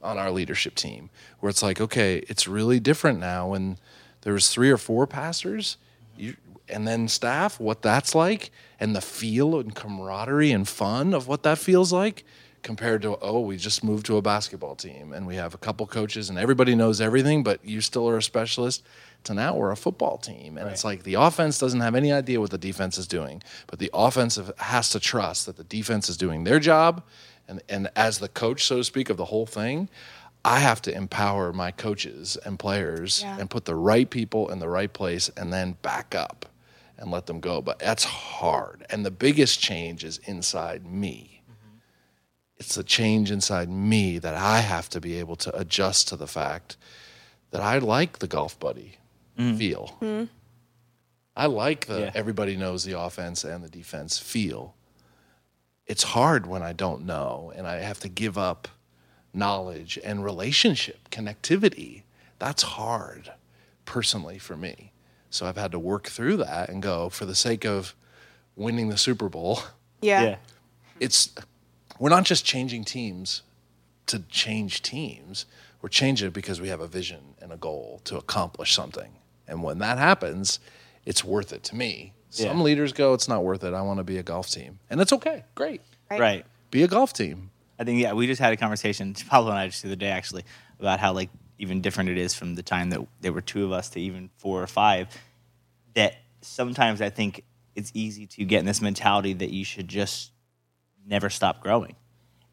[0.02, 1.10] on our leadership team
[1.40, 3.78] where it's like, okay, it's really different now when
[4.22, 5.76] there's three or four pastors
[6.16, 6.36] you,
[6.68, 11.42] and then staff, what that's like, and the feel and camaraderie and fun of what
[11.44, 12.24] that feels like
[12.66, 15.86] compared to, oh, we just moved to a basketball team and we have a couple
[15.86, 18.82] coaches and everybody knows everything, but you still are a specialist.
[19.22, 20.58] To now we're a football team.
[20.58, 23.78] And it's like the offense doesn't have any idea what the defense is doing, but
[23.78, 27.04] the offensive has to trust that the defense is doing their job.
[27.46, 29.88] And, and as the coach, so to speak, of the whole thing,
[30.44, 33.38] I have to empower my coaches and players Yeah.
[33.38, 36.46] and put the right people in the right place and then back up
[36.98, 37.62] and let them go.
[37.62, 38.84] But that's hard.
[38.90, 41.35] And the biggest change is inside me.
[42.58, 46.26] It's the change inside me that I have to be able to adjust to the
[46.26, 46.76] fact
[47.50, 48.96] that I like the golf buddy
[49.38, 49.56] mm.
[49.56, 49.88] feel.
[50.00, 50.24] Hmm.
[51.36, 52.10] I like the Yeah.
[52.14, 54.74] everybody knows the offense and the defense feel.
[55.86, 58.68] It's hard when I don't know and I have to give up
[59.34, 62.02] knowledge and relationship connectivity.
[62.38, 63.32] That's hard
[63.84, 64.92] personally for me.
[65.28, 67.94] So I've had to work through that and go for the sake of
[68.56, 69.60] winning the Super Bowl.
[70.00, 70.22] Yeah.
[70.22, 70.36] Yeah.
[71.00, 71.30] It's
[71.98, 73.42] we're not just changing teams
[74.06, 75.46] to change teams.
[75.82, 79.12] We're changing it because we have a vision and a goal to accomplish something.
[79.48, 80.58] And when that happens,
[81.04, 82.12] it's worth it to me.
[82.30, 82.62] Some Yeah.
[82.64, 83.72] leaders go, it's not worth it.
[83.74, 84.78] I want to be a golf team.
[84.90, 85.44] And it's okay.
[85.54, 85.80] Great.
[86.10, 86.20] Right.
[86.20, 86.46] Right.
[86.70, 87.50] Be a golf team.
[87.78, 90.08] I think yeah, we just had a conversation, Pablo and I just the other day
[90.08, 90.44] actually,
[90.80, 93.72] about how like even different it is from the time that there were two of
[93.72, 95.08] us to even four or five.
[95.94, 100.30] That sometimes I think it's easy to get in this mentality that you should just
[101.06, 101.96] never stop growing.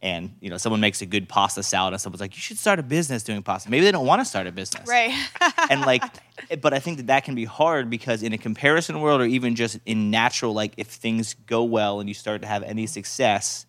[0.02, 2.78] And you know, someone makes a good pasta salad, and someone's like, "You should start
[2.78, 5.13] a business doing pasta." Maybe they don't want to start a business, Right.
[5.70, 6.04] and like
[6.50, 9.26] eh, but i think that that can be hard because in a comparison world or
[9.26, 12.86] even just in natural like if things go well and you start to have any
[12.86, 13.66] success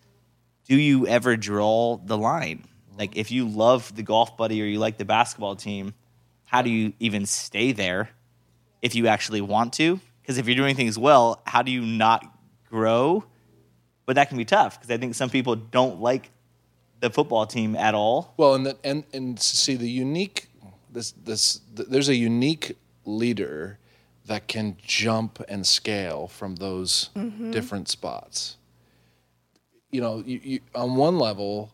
[0.66, 2.64] do you ever draw the line
[2.99, 5.94] like if you love the golf buddy or you like the basketball team
[6.47, 8.11] how do you even stay there
[8.83, 12.25] if you actually want to because if you're doing things well how do you not
[12.68, 13.23] grow
[14.06, 16.30] but that can be tough because i think some people don't like
[17.00, 20.48] the football team at all Well, and the, and and see the unique
[20.90, 23.78] this this th- there's a unique leader
[24.26, 27.50] that can jump and scale from those mm-hmm.
[27.50, 28.56] different spots.
[29.90, 31.72] You know, you, you, on one level,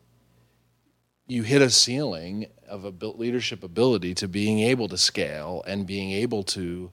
[1.28, 5.86] you hit a ceiling of a built leadership ability to being able to scale and
[5.86, 6.90] being able to.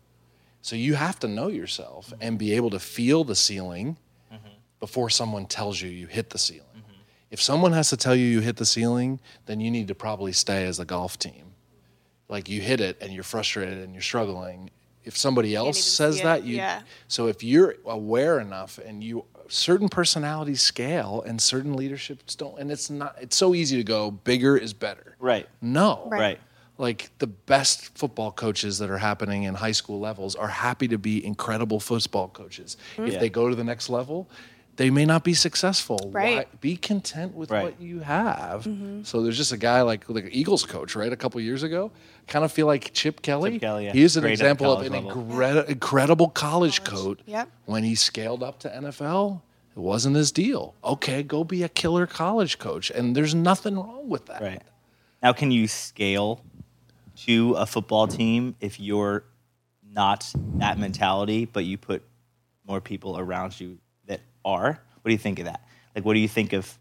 [0.62, 3.98] So you have to know yourself and be able to feel the ceiling
[4.80, 6.64] before someone tells you you hit the ceiling.
[7.30, 10.32] If someone has to tell you you hit the ceiling, then you need to probably
[10.32, 11.52] stay as a golf team.
[12.30, 14.70] Like you hit it and you're frustrated and you're struggling.
[15.04, 16.82] If somebody else says that, you yeah.
[17.08, 22.70] so if you're aware enough and you certain personalities scale and certain leaderships don't and
[22.70, 25.16] it's not it's so easy to go bigger is better.
[25.20, 26.04] right No.
[26.12, 26.20] Right.
[26.20, 26.40] right
[26.78, 30.98] Like the best football coaches that are happening in high school levels are happy to
[30.98, 32.76] be incredible football coaches.
[32.98, 33.20] If Yeah.
[33.20, 34.30] they go to the next level,
[34.78, 36.00] they may not be successful.
[36.12, 36.38] Right.
[36.38, 37.64] Why, be content with Right.
[37.64, 38.64] what you have.
[38.64, 39.04] Mm-hmm.
[39.04, 41.12] So there's just a guy like like Eagles coach, right?
[41.12, 41.92] A couple years ago,
[42.28, 43.54] kind of feel like Chip Kelly.
[43.54, 43.94] Chip Kelly, yeah.
[43.94, 47.20] He's an Great example of an incre- incredible college, coach.
[47.26, 47.50] Yep.
[47.66, 49.42] When he scaled up to NFL,
[49.76, 50.74] it wasn't his deal.
[50.84, 54.42] Okay, go be a killer college coach, and there's nothing wrong with that.
[54.42, 54.62] Right.
[55.24, 56.42] Now, can you scale
[57.26, 59.24] to a football team if you're
[59.92, 62.04] not that mentality, but you put
[62.68, 63.80] more people around you that
[64.48, 64.82] are?
[65.02, 65.62] What do you think of that?
[65.96, 66.78] Like, what do you think of?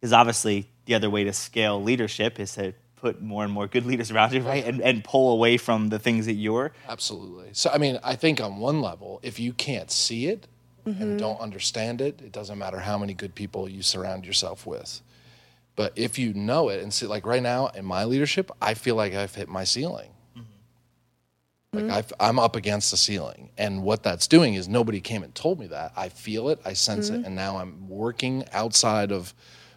[0.00, 3.86] Because obviously, the other way to scale leadership is to put more and more good
[3.86, 4.64] leaders around you, right?
[4.64, 6.72] And, and pull away from the things that you're.
[6.88, 7.50] Absolutely.
[7.52, 10.46] So, I mean, I think on one level, if you can't see it
[10.84, 11.16] and mm-hmm.
[11.16, 15.00] don't understand it, it doesn't matter how many good people you surround yourself with.
[15.74, 18.94] But if you know it and see, like right now in my leadership, I feel
[18.94, 20.10] like I've hit my ceiling.
[21.76, 21.94] Like mm-hmm.
[21.94, 23.50] I've, I'm up against the ceiling.
[23.56, 25.92] And what that's doing is nobody came and told me that.
[25.96, 27.24] I feel it, I sense it, mm-hmm.
[27.26, 29.34] and now I'm working outside of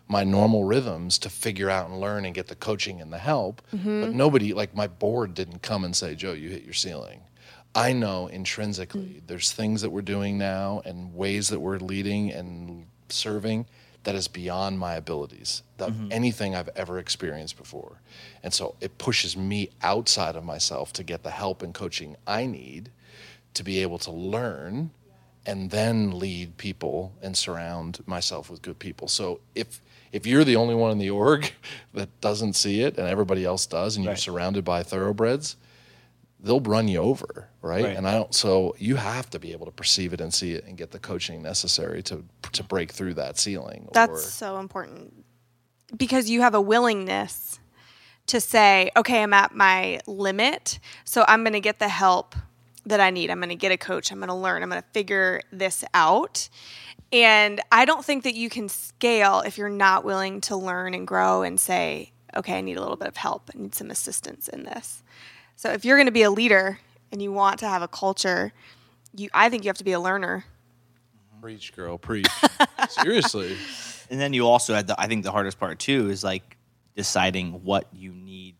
[0.07, 3.61] my normal rhythms to figure out and learn and get the coaching and the help.
[3.73, 4.01] Mm-hmm.
[4.01, 7.21] But nobody, like my board, didn't come and say, Joe, you hit your ceiling.
[7.75, 9.27] I know intrinsically mm.
[9.27, 13.67] there's things that we're doing now and ways that we're leading and serving
[14.03, 16.07] that is beyond my abilities, that mm-hmm.
[16.11, 18.01] anything I've ever experienced before.
[18.43, 22.45] And so it pushes me outside of myself to get the help and coaching I
[22.45, 22.91] need
[23.53, 24.91] to be able to learn
[25.45, 29.07] and then lead people and surround myself with good people.
[29.07, 29.81] So if
[30.11, 31.51] if you're the only one in the org
[31.93, 35.55] that doesn't see it and everybody else does and you're surrounded by thoroughbreds,
[36.41, 37.83] they'll run you over, right?
[37.83, 37.97] Right.
[37.97, 38.33] And I don't.
[38.33, 40.99] So you have to be able to perceive it and see it and get the
[40.99, 42.23] coaching necessary to
[42.53, 43.87] to break through that ceiling.
[43.93, 45.25] That's or- so important
[45.95, 47.59] because you have a willingness
[48.27, 52.35] to say, okay, I'm at my limit, so I'm going to get the help
[52.85, 53.31] that I need.
[53.31, 54.11] I'm going to get a coach.
[54.11, 54.61] I'm going to learn.
[54.61, 56.47] I'm going to figure this out.
[57.11, 61.07] And I don't think that you can scale if you're not willing to learn and
[61.07, 63.49] grow and say, okay, I need a little bit of help.
[63.53, 65.01] I need some assistance in this.
[65.59, 66.79] So if you're going to be a leader
[67.11, 68.53] and you want to have a culture,
[69.13, 70.45] you I think you have to be a learner.
[71.41, 72.29] preach, girl, preach.
[72.89, 73.57] Seriously.
[74.09, 76.55] And then you also had the I think the hardest part too is like
[76.95, 78.55] deciding what you need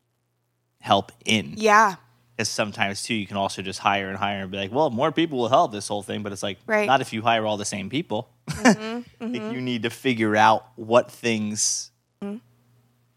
[0.82, 1.54] help in.
[1.56, 1.96] Yeah.
[2.36, 5.14] Because sometimes too you can also just hire and hire and be like, well, more
[5.14, 6.86] people will help this whole thing, but it's like Right.
[6.86, 8.30] not if you hire all the same people.
[8.50, 9.34] Mm-hmm, mm-hmm.
[9.34, 12.40] Like, you need to figure out what things mm-hmm.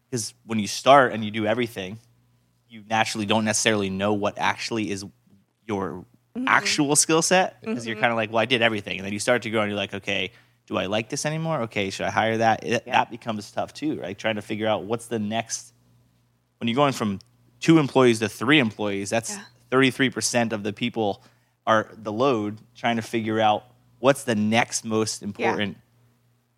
[0.08, 1.98] because when you start and you do everything,
[2.72, 5.04] you naturally don't necessarily know what actually is
[5.66, 6.48] your mm-hmm.
[6.48, 8.02] actual skill set because you're mm-hmm.
[8.02, 9.76] kind of like, well, I did everything, and then you start to grow and you're
[9.76, 10.32] like, okay,
[10.66, 11.62] do I like this anymore?
[11.62, 12.64] Okay, should I hire that?
[12.64, 14.18] It, That becomes tough too, right?
[14.18, 15.74] Trying to figure out what's the next
[16.58, 17.18] when you're going from
[17.60, 19.10] two employees to three employees.
[19.10, 19.42] That's Yeah.
[19.70, 21.22] thirty three percent of the people
[21.66, 22.58] are the load.
[22.74, 23.64] Trying to figure out
[23.98, 25.76] what's the next most important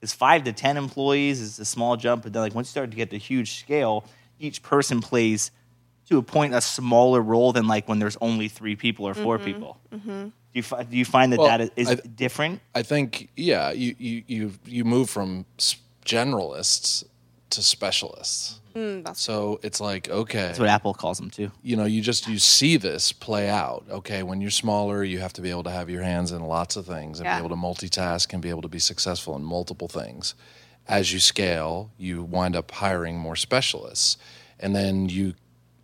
[0.01, 2.91] is five to ten employees is a small jump, but then like once you start
[2.91, 4.05] to get to huge scale,
[4.39, 5.51] each person plays
[6.09, 9.45] to appoint a smaller role than like when there's only three people or 4 mm-hmm.
[9.45, 9.79] people.
[9.93, 10.25] Mm-hmm.
[10.25, 12.61] Do you fi- do you find that Well, that is, is I- different?
[12.75, 15.47] I think yeah, you you you you move from
[16.05, 17.05] generalists
[17.51, 18.61] to specialists.
[18.75, 21.51] Mm, so it's like okay, That's what Apple calls them too.
[21.63, 23.85] you know, you just you see this play out.
[23.89, 26.75] Okay, when you're smaller, you have to be able to have your hands in lots
[26.77, 27.37] of things and Yeah.
[27.39, 30.35] be able to multitask and be able to be successful in multiple things.
[30.89, 34.17] As you scale, you wind up hiring more specialists,
[34.59, 35.35] and then you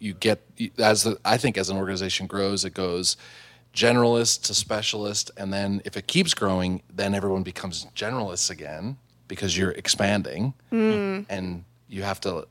[0.00, 0.40] you get
[0.78, 3.16] as the I think as an organization grows, it goes
[3.72, 8.96] generalist to specialist, and then if it keeps growing, then everyone becomes generalists again
[9.28, 11.20] because you're expanding, hmm.
[11.28, 12.48] and you have to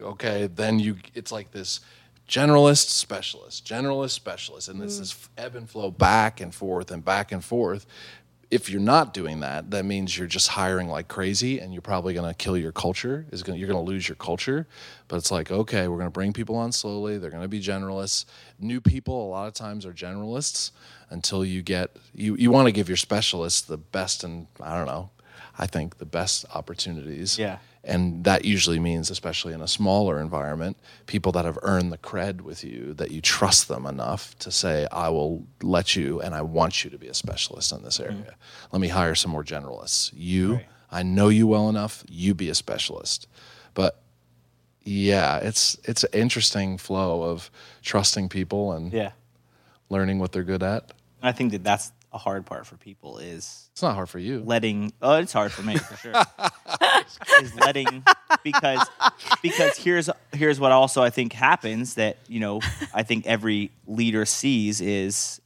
[0.00, 1.80] okay then you it's like this
[2.28, 4.68] generalist specialist generalist specialist.
[4.68, 5.02] And this hmm.
[5.02, 7.86] is ebb and flow back and forth and back and forth
[8.54, 12.14] if you're not doing that that means you're just hiring like crazy and you're probably
[12.14, 14.68] going to kill your culture is going you're going to lose your culture.
[15.08, 17.18] But it's like okay we're going to bring people on slowly.
[17.18, 18.26] They're going to be generalists.
[18.60, 20.70] New people a lot of times are generalists
[21.10, 24.86] until you get you you want to give your specialists the best and i don't
[24.86, 25.10] know
[25.58, 27.58] i think the best opportunities Yeah.
[27.84, 32.40] and that usually means, especially in a smaller environment, people that have earned the cred
[32.40, 36.40] with you, that you trust them enough to say, I will let you and I
[36.42, 38.14] want you to be a specialist in this area.
[38.34, 38.72] Mm-hmm.
[38.72, 40.10] Let me hire some more generalists.
[40.14, 40.66] You, Right.
[40.90, 43.26] I know you well enough, you be a specialist.
[43.74, 44.00] But
[44.82, 47.50] yeah, it's it's an interesting flow of
[47.82, 49.12] trusting people and Yeah.
[49.90, 50.92] learning what they're good at.
[51.22, 54.40] I think that that's a hard part for people is It's not hard for you.
[54.46, 56.14] letting oh it's hard for me for sure
[57.42, 58.04] is letting
[58.44, 58.86] because
[59.42, 62.60] because here's here's what also i think happens that you know
[62.94, 65.40] i think every leader sees is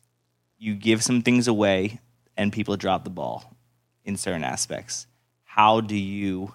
[0.58, 2.00] you give some things away
[2.36, 3.50] and people drop the ball
[4.04, 5.06] in certain aspects
[5.44, 6.52] how do you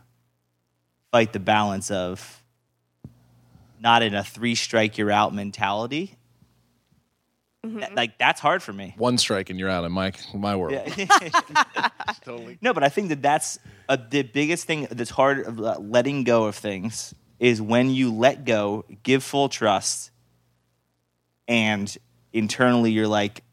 [1.12, 2.44] fight the balance of
[3.80, 6.16] not in a three strike you're out mentality
[7.64, 8.94] That- like that's hard for me.
[8.98, 10.74] One strike and you're out in my my world.
[12.62, 16.24] No, but I think that that's uh the biggest thing that's hard of uh, letting
[16.24, 20.12] go of things is when you let go, give full trust,
[21.48, 21.96] and
[22.32, 23.44] internally you're like,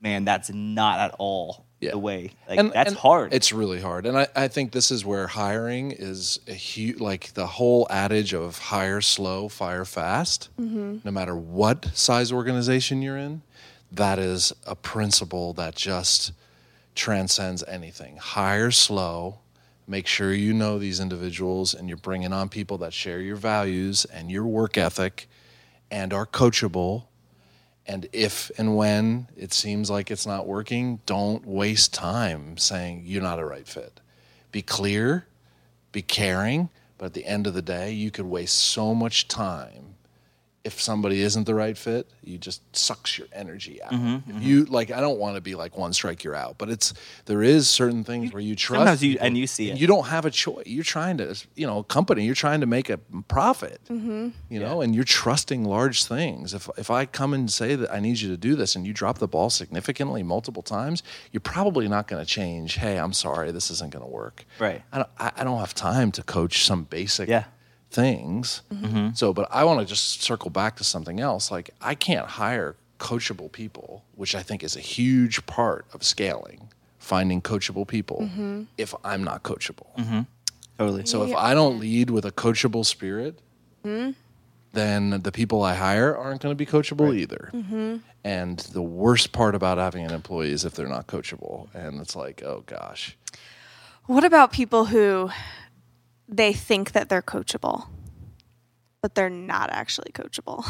[0.00, 1.92] man, that's not at all Yeah.
[1.92, 2.32] the way.
[2.48, 3.32] Like that's hard.
[3.32, 6.98] It's really hard, and I, I think this is where hiring is a huge.
[6.98, 10.48] Like the whole adage of hire slow, fire fast.
[10.60, 10.98] Mm-hmm.
[11.04, 13.42] No matter what size organization you're in,
[13.92, 16.32] that is a principle that just
[16.96, 18.16] transcends anything.
[18.16, 19.38] Hire slow.
[19.86, 24.04] Make sure you know these individuals, and you're bringing on people that share your values
[24.04, 25.28] and your work ethic,
[25.90, 27.04] and are coachable
[27.88, 33.22] and if and when it seems like it's not working, don't waste time saying you're
[33.22, 34.00] not a right fit.
[34.52, 35.26] Be clear,
[35.90, 39.94] be caring, but at the end of the day, you could waste so much time.
[40.68, 43.92] If somebody isn't the right fit, you just sucks your energy out.
[43.94, 46.92] If you like, I don't want to be like one strike you're out, but it's
[47.24, 48.80] there is certain things where you trust.
[48.80, 49.78] Sometimes you- people, and you see it.
[49.80, 50.64] You don't have a choice.
[50.66, 52.24] You're trying to, you know, a company.
[52.26, 54.28] You're trying to make a profit Mm-hmm.
[54.50, 56.52] you know, and you're trusting large things.
[56.54, 58.92] If if I come and say that I need you to do this, and you
[58.92, 61.02] drop the ball significantly multiple times,
[61.32, 62.74] you're probably not going to change.
[62.84, 64.44] Hey, I'm sorry, this isn't going to work.
[64.58, 64.82] Right.
[64.92, 67.44] I don't, I I don't have time to coach some basic Yeah.
[67.90, 68.62] Things.
[68.72, 69.10] Mm-hmm.
[69.14, 71.50] So, but I want to just circle back to something else.
[71.50, 76.68] Like, I can't hire coachable people, which I think is a huge part of scaling,
[76.98, 78.62] finding coachable people mm-hmm.
[78.76, 79.94] if I'm not coachable.
[79.96, 80.20] Mm-hmm.
[80.78, 81.06] Totally.
[81.06, 83.40] So if I don't lead with a coachable spirit,
[83.82, 84.10] hmm?
[84.72, 87.50] then the people I hire aren't going to be coachable either.
[88.22, 91.68] And the worst part about having an employee is if they're not coachable.
[91.74, 93.16] And it's like, oh gosh.
[94.06, 95.30] What about people who
[96.28, 97.86] they think that they're coachable,
[99.00, 100.64] but they're not actually coachable?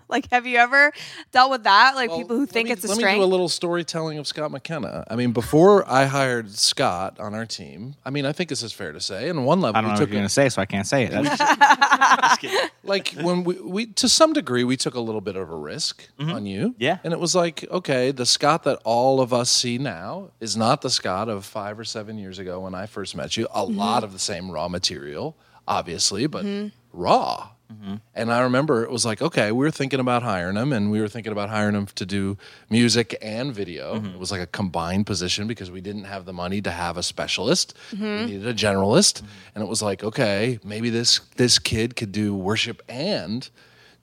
[0.08, 0.92] like, have you ever
[1.32, 1.94] dealt with that?
[1.96, 3.14] Like people who think me- it's a let strength.
[3.16, 5.04] me do a little storytelling of Scott McKenna.
[5.10, 8.72] I mean, before I hired Scott on our team, I mean, I think this is
[8.72, 9.28] fair to say.
[9.28, 10.86] And one level, I don't we know what you're going to say, so I can't
[10.86, 11.10] say it.
[11.10, 15.56] That's- like when we, we to some degree we took a little bit of a
[15.56, 16.68] risk on you Mm-hmm.
[16.78, 16.98] Yeah.
[17.04, 20.82] and it was like okay the scott that all of us see now is not
[20.82, 23.76] the scott of five or seven years ago when i first met you a Mm-hmm.
[23.78, 26.44] lot of the same raw material obviously but
[26.92, 27.94] raw Mm-hmm.
[28.14, 31.00] and i remember it was like okay we were thinking about hiring him and we
[31.00, 32.36] were thinking about hiring him to do
[32.68, 33.94] music and video.
[33.94, 34.14] Mm-hmm.
[34.14, 37.02] it was like a combined position because we didn't have the money to have a
[37.02, 37.74] specialist.
[37.92, 39.22] We needed a generalist.
[39.54, 43.48] And it was like okay maybe this this kid could do worship and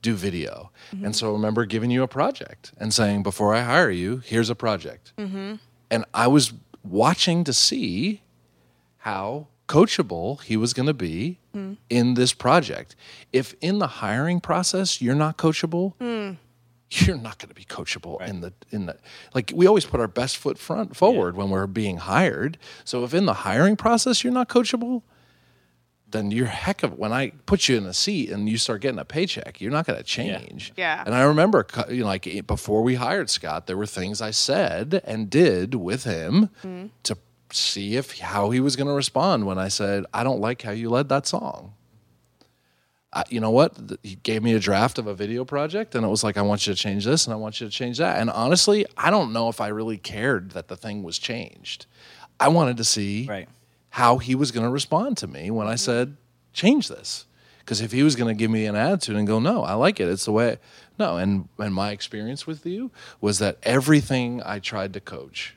[0.02, 0.72] do video.
[0.90, 4.50] And so I remember giving you a project and saying before i hire you here's
[4.50, 5.12] a project.
[5.16, 8.22] And i was watching to see
[8.98, 11.38] how coachable he was going to be
[11.88, 12.96] in this project.
[13.32, 15.94] If in the hiring process you're not coachable,
[16.90, 18.96] you're not going to be coachable in the in the
[19.34, 22.58] like we always put our best foot front forward when we're being hired.
[22.84, 25.02] So if in the hiring process you're not coachable,
[26.10, 28.98] then you're heck of when I put you in a seat and you start getting
[28.98, 30.72] a paycheck, you're not going to change.
[30.76, 31.02] Yeah.
[31.04, 35.00] And I remember, you know, like before we hired Scott, there were things I said
[35.04, 36.90] and did with him mm.
[37.04, 37.16] to
[37.54, 40.72] see if how he was going to respond when I said, "I don't like how
[40.72, 41.74] you led that song."
[43.14, 43.76] I, you know what?
[44.02, 46.66] He gave me a draft of a video project, and it was like, "I want
[46.66, 49.32] you to change this, and I want you to change that." And honestly, I don't
[49.32, 51.86] know if I really cared that the thing was changed.
[52.40, 53.48] I wanted to see Right.
[53.90, 55.76] how he was going to respond to me when I mm-hmm.
[55.76, 56.16] said,
[56.52, 57.26] change this.
[57.60, 60.00] Because if he was going to give me an attitude and go, no, I like
[60.00, 60.58] it, it's the way.
[60.98, 65.54] No, and, and my experience with you was that everything I tried to coach,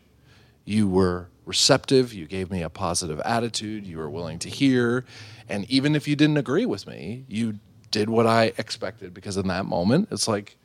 [0.64, 5.06] you were receptive, you gave me a positive attitude, you were willing to hear.
[5.48, 7.60] And even if you didn't agree with me, you
[7.92, 10.58] did what I expected because in that moment, it's like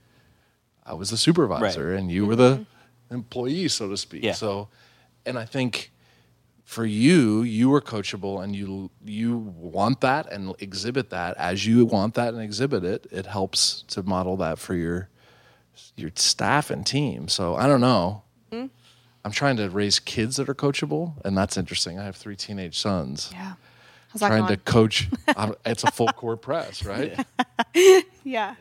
[0.85, 3.15] I was the supervisor and you were the mm-hmm.
[3.15, 4.25] employee, so to speak.
[4.25, 4.33] Yeah.
[4.33, 4.69] So,
[5.27, 5.93] and I think
[6.65, 11.85] for you, you were coachable and you you want that and exhibit that as you
[11.85, 13.07] want that and exhibit it.
[13.11, 15.09] It helps to model that for your
[15.97, 17.29] your staff and team.
[17.29, 18.23] So I don't know.
[19.25, 21.99] I'm trying to raise kids that are coachable, and that's interesting.
[21.99, 23.31] I have three teenage sons.
[23.33, 23.55] yeah.
[24.09, 27.17] How's that Trying to coach, I'm- it's a full court press, right?
[28.25, 28.57] yeah.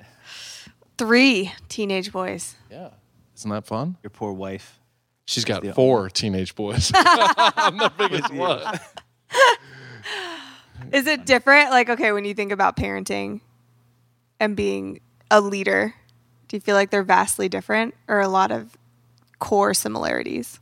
[0.98, 2.56] Three teenage boys.
[2.70, 2.90] Yeah,
[3.36, 3.98] isn't that fun?
[4.04, 4.80] Your poor wife.
[5.26, 6.92] She's got the- four teenage boys.
[6.96, 8.80] I'm the biggest one.
[10.94, 11.72] Is it different?
[11.72, 13.42] Like, okay, when you think about parenting
[14.40, 15.94] and being a leader,
[16.48, 18.78] do you feel like they're vastly different or a lot of
[19.40, 20.60] core similarities?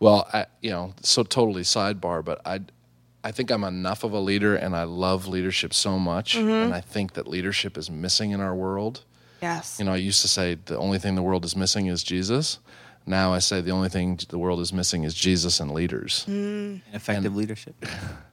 [0.00, 2.60] Well, I, you know, so totally sidebar, but I,
[3.24, 6.48] I think I'm enough of a leader, and I love leadership so much, mm-hmm.
[6.48, 9.04] and I think that leadership is missing in our world.
[9.42, 9.78] Yes.
[9.78, 12.58] You know, I used to say the only thing the world is missing is Jesus.
[13.06, 16.26] Now I say the only thing the world is missing is Jesus and leaders.
[16.28, 16.82] Mm.
[16.92, 17.74] Effective leadership.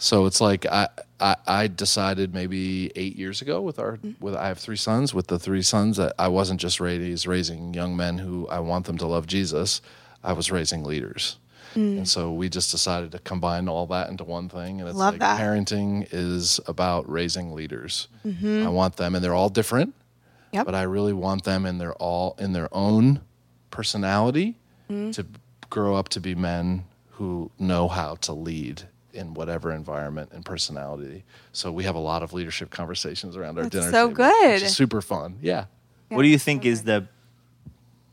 [0.00, 0.88] So it's like I,
[1.20, 4.12] I I decided maybe eight years ago with our mm-hmm.
[4.24, 7.74] with I have three sons with the three sons that I wasn't just raising raising
[7.74, 9.82] young men who I want them to love Jesus.
[10.24, 11.36] I was raising leaders.
[11.74, 11.98] Mm.
[11.98, 14.80] And so we just decided to combine all that into one thing.
[14.80, 15.40] And it's Love like that.
[15.40, 18.08] parenting is about raising leaders.
[18.26, 18.66] Mm-hmm.
[18.66, 19.94] I want them, and they're all different,
[20.52, 20.66] Yep.
[20.66, 23.20] but I really want them in their all in their own
[23.70, 24.56] personality
[24.90, 25.14] mm.
[25.14, 25.26] to
[25.68, 28.82] grow up to be men who know how to lead
[29.12, 31.24] in whatever environment and personality.
[31.52, 34.52] So we have a lot of leadership conversations around our That's dinner so table, good.
[34.54, 35.38] which is super fun.
[35.40, 35.66] Yeah.
[36.08, 37.06] What do you think is the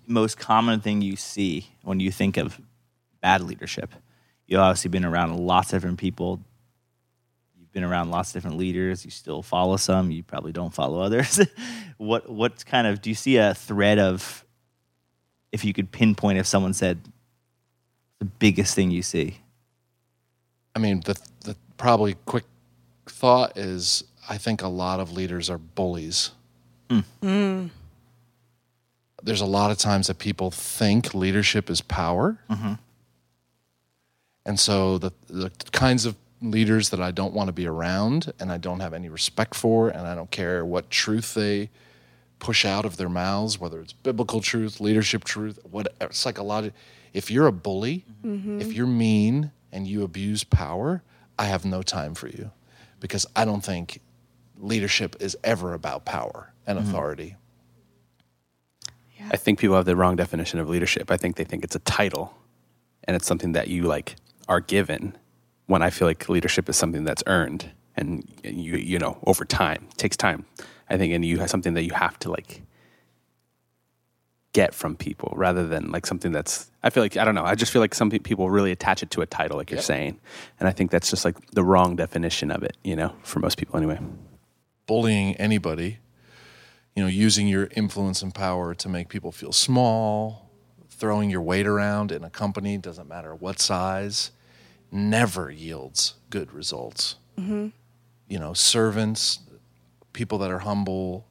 [0.05, 2.59] most common thing you see when you think of
[3.21, 3.93] bad leadership?
[4.45, 6.39] You've obviously been around lots of different people.
[7.59, 9.03] You've been around lots of different leaders.
[9.03, 10.11] You still follow some.
[10.11, 11.39] You probably don't follow others.
[11.97, 14.45] what what kind of do you see a thread of
[15.51, 16.99] if you could pinpoint if someone said
[18.19, 19.39] the biggest thing you see?
[20.77, 22.43] I mean, the the probably quick
[23.07, 26.29] thought is I think a lot of leaders are bullies.
[26.87, 26.99] Hmm.
[27.23, 27.65] Hmm.
[29.23, 32.37] There's a lot of times that people think leadership is power.
[32.47, 32.73] Mm-hmm.
[34.45, 38.51] And so the, the kinds of leaders that I don't want to be around and
[38.51, 41.71] I don't have any respect for, and I don't care what truth they
[42.37, 46.77] push out of their mouths, whether it's biblical truth, leadership truth, what psychological.
[47.13, 48.61] If you're a bully, mm-hmm.
[48.61, 51.03] if you're mean and you abuse power,
[51.37, 52.51] I have no time for you
[52.99, 54.01] because I don't think
[54.57, 56.89] leadership is ever about power and mm-hmm.
[56.89, 57.35] authority.
[59.29, 61.11] I think people have the wrong definition of leadership.
[61.11, 62.37] I think they think it's a title
[63.03, 64.15] and it's something that you like
[64.47, 65.17] are given
[65.65, 69.87] when I feel like leadership is something that's earned and you you know over time
[69.91, 70.45] it takes time.
[70.89, 72.61] I think and you have something that you have to like
[74.57, 77.43] get from people rather than like something that's I feel like I don't know.
[77.43, 80.19] I just feel like some people really attach it to a title like you're saying.
[80.59, 83.59] And I think that's just like the wrong definition of it, you know, for most
[83.59, 83.99] people anyway.
[84.87, 85.99] bullying anybody,
[86.95, 90.49] you know, using your influence and power to make people feel small,
[90.89, 94.31] throwing your weight around in a company, doesn't matter what size,
[94.91, 97.17] never yields good results.
[97.37, 97.67] Mm-hmm.
[98.27, 99.39] You know, servants,
[100.13, 101.27] people that are humble,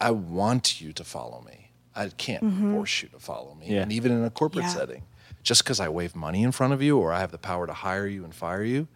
[0.00, 1.67] I want you to follow me.
[1.98, 2.42] I can't
[2.72, 3.66] force you to follow me.
[3.74, 3.82] Yeah.
[3.82, 4.72] And even in a corporate Yeah.
[4.74, 5.02] setting,
[5.42, 7.72] just because I wave money in front of you or I have the power to
[7.72, 8.86] hire you and fire you,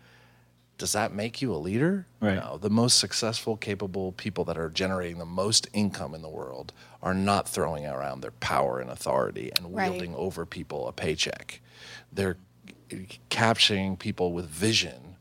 [0.79, 2.07] does that make you a leader?
[2.21, 2.35] Right.
[2.37, 2.59] No.
[2.59, 6.73] The most successful, capable people that are generating the most income in the world
[7.03, 9.91] are not throwing around their power and authority and Right.
[9.91, 11.61] wielding over people a paycheck.
[12.13, 12.37] They're
[13.29, 15.17] capturing people with vision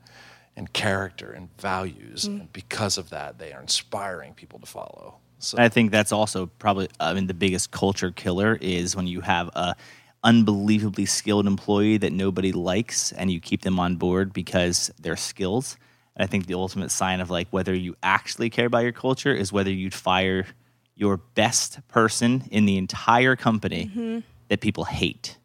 [0.56, 2.26] and character and values.
[2.28, 2.40] Mm.
[2.42, 5.18] And because of that, they are inspiring people to follow.
[5.42, 9.22] So I think that's also probably I mean the biggest culture killer is when you
[9.22, 9.76] have a
[10.24, 15.78] unbelievably skilled employee that nobody likes and you keep them on board because they're skills.
[16.16, 19.34] And I think the ultimate sign of like whether you actually care about your culture
[19.34, 20.46] is whether you'd fire
[20.96, 24.20] your best person in the entire company mm-hmm.
[24.50, 25.38] that people hate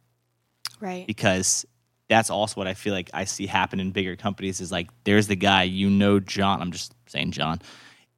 [0.78, 1.06] Right.
[1.06, 1.64] because
[2.08, 5.26] that's also what I feel like I see happen in bigger companies is like there's
[5.26, 7.60] the guy you know John I'm just saying John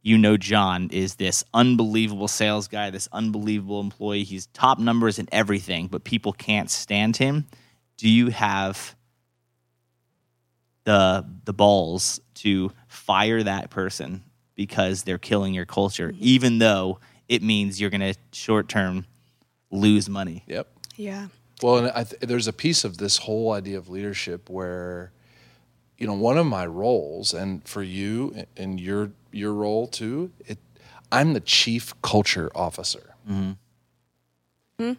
[0.08, 5.28] you know John is this unbelievable sales guy this unbelievable employee he's top numbers in
[5.32, 7.46] everything but people can't stand him
[7.96, 8.94] do you have
[10.84, 14.22] the the balls to fire that person
[14.54, 16.18] because they're killing your culture mm-hmm.
[16.20, 16.98] even though
[17.28, 19.06] it means you're going to short term
[19.70, 20.68] lose money Yep.
[20.98, 21.28] Yeah.
[21.62, 25.12] Well, and I th- there's a piece of this whole idea of leadership where,
[25.96, 30.58] you know, one of my roles, and for you and your your role too, it,
[31.10, 33.14] I'm the chief culture officer.
[33.26, 33.52] Hmm.
[34.78, 34.92] Hmm.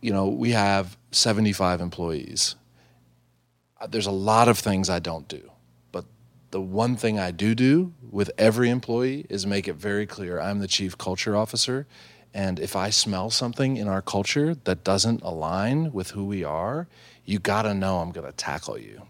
[0.00, 2.56] You know, we have 75 employees.
[3.80, 5.50] Uh, There's a lot of things I don't do,
[5.92, 6.04] but
[6.50, 10.58] the one thing I do do with every employee is make it very clear I'm
[10.58, 11.86] the chief culture officer.
[12.34, 16.88] And if I smell something in our culture that doesn't align with who we are,
[17.24, 19.02] you got to know I'm going to tackle you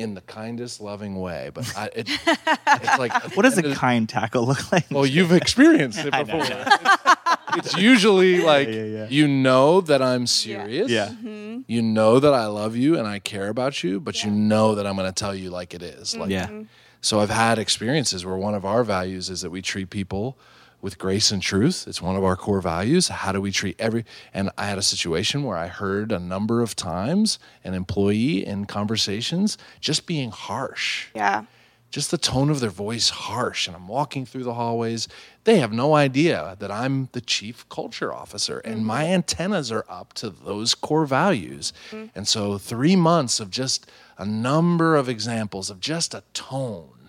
[0.00, 1.50] in the kindest, loving way.
[1.52, 5.98] But I, it, it's like, what does a kind tackle look like well, you've experienced
[6.04, 6.44] it I know, before.
[6.46, 7.14] yeah.
[7.56, 9.06] It's usually like yeah, yeah.
[9.08, 10.90] you know that I'm serious.
[10.90, 11.08] Yeah.
[11.08, 11.60] Mm-hmm.
[11.66, 14.86] You know that I love you and I care about you, but you know that
[14.86, 16.16] I'm going to tell you like it is.
[16.16, 16.46] Like Yeah.
[16.46, 16.62] Mm-hmm.
[17.00, 20.38] so I've had experiences where one of our values is that we treat people
[20.80, 21.86] with grace and truth.
[21.86, 23.08] It's one of our core values.
[23.08, 26.62] How do we treat every and I had a situation where I heard a number
[26.62, 31.08] of times an employee in conversations just being harsh.
[31.14, 31.44] Yeah.
[31.90, 35.08] just the tone of their voice harsh and i'm walking through the hallways.
[35.44, 38.86] They have no idea that i'm the chief culture officer and mm-hmm.
[38.86, 41.72] my antennas are up to those core values.
[41.90, 42.06] Mm-hmm.
[42.14, 47.00] And so three months of just a number of examples of just a tone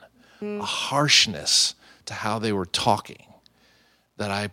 [0.41, 0.61] a mm.
[0.61, 3.30] harshness to how they were talking
[4.17, 4.49] that i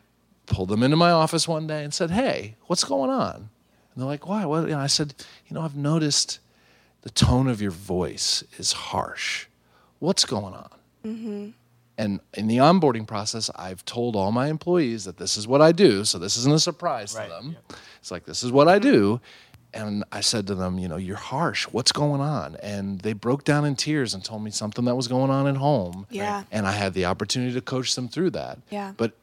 [0.47, 3.49] pulled them into my office one day and said hey what's going on and
[3.97, 5.15] they're like why what and i said
[5.47, 6.39] you know i've noticed
[7.03, 9.47] the tone of your voice is harsh
[9.99, 10.71] what's going on?
[11.05, 11.49] Mm-hmm.
[11.97, 15.73] And in the onboarding process, I've told all my employees that this is what I
[15.73, 16.05] do.
[16.05, 17.57] So this isn't a surprise to them.
[18.01, 18.91] It's like, this is what I mm-hmm.
[18.91, 19.21] do.
[19.75, 21.65] And I said to them, you know, you're harsh.
[21.65, 22.57] What's going on?
[22.63, 25.57] And they broke down in tears and told me something that was going on at
[25.57, 26.07] home.
[26.09, 26.45] Yeah.
[26.51, 28.61] And I had the opportunity to coach them through that.
[28.71, 28.93] Yeah.
[28.97, 29.17] But it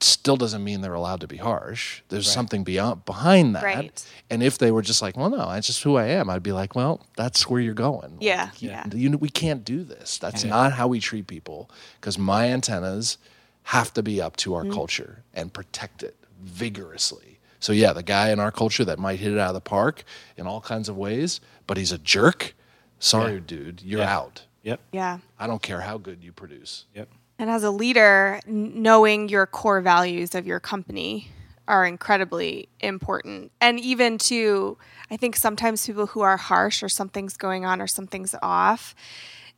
[0.00, 2.02] still doesn't mean they're allowed to be harsh.
[2.08, 3.64] There's something beyond behind that.
[3.64, 4.06] Right.
[4.30, 6.52] And if they were just like, well, no, that's just who I am, I'd be
[6.52, 8.12] like, well, that's where you're going.
[8.12, 8.84] Like, Yeah, you- yeah.
[8.94, 10.18] you, we can't do this.
[10.18, 11.68] That's not how we treat people
[12.00, 13.18] because my antennas
[13.64, 14.68] have to be up to Mm-hmm.
[14.68, 17.38] our culture and protect it vigorously.
[17.60, 20.04] So, yeah, the guy in our culture that might hit it out of the park
[20.36, 22.54] in all kinds of ways, but he's a jerk.
[23.00, 24.16] Sorry, dude, you're Yeah.
[24.16, 24.42] out.
[24.62, 24.80] Yep.
[24.92, 25.18] Yeah.
[25.38, 26.84] I don't care how good you produce.
[26.94, 27.08] Yep.
[27.38, 31.30] And as a leader, knowing your core values of your company
[31.68, 33.52] are incredibly important.
[33.60, 34.78] And even to,
[35.10, 38.94] I think sometimes people who are harsh or something's going on or something's off,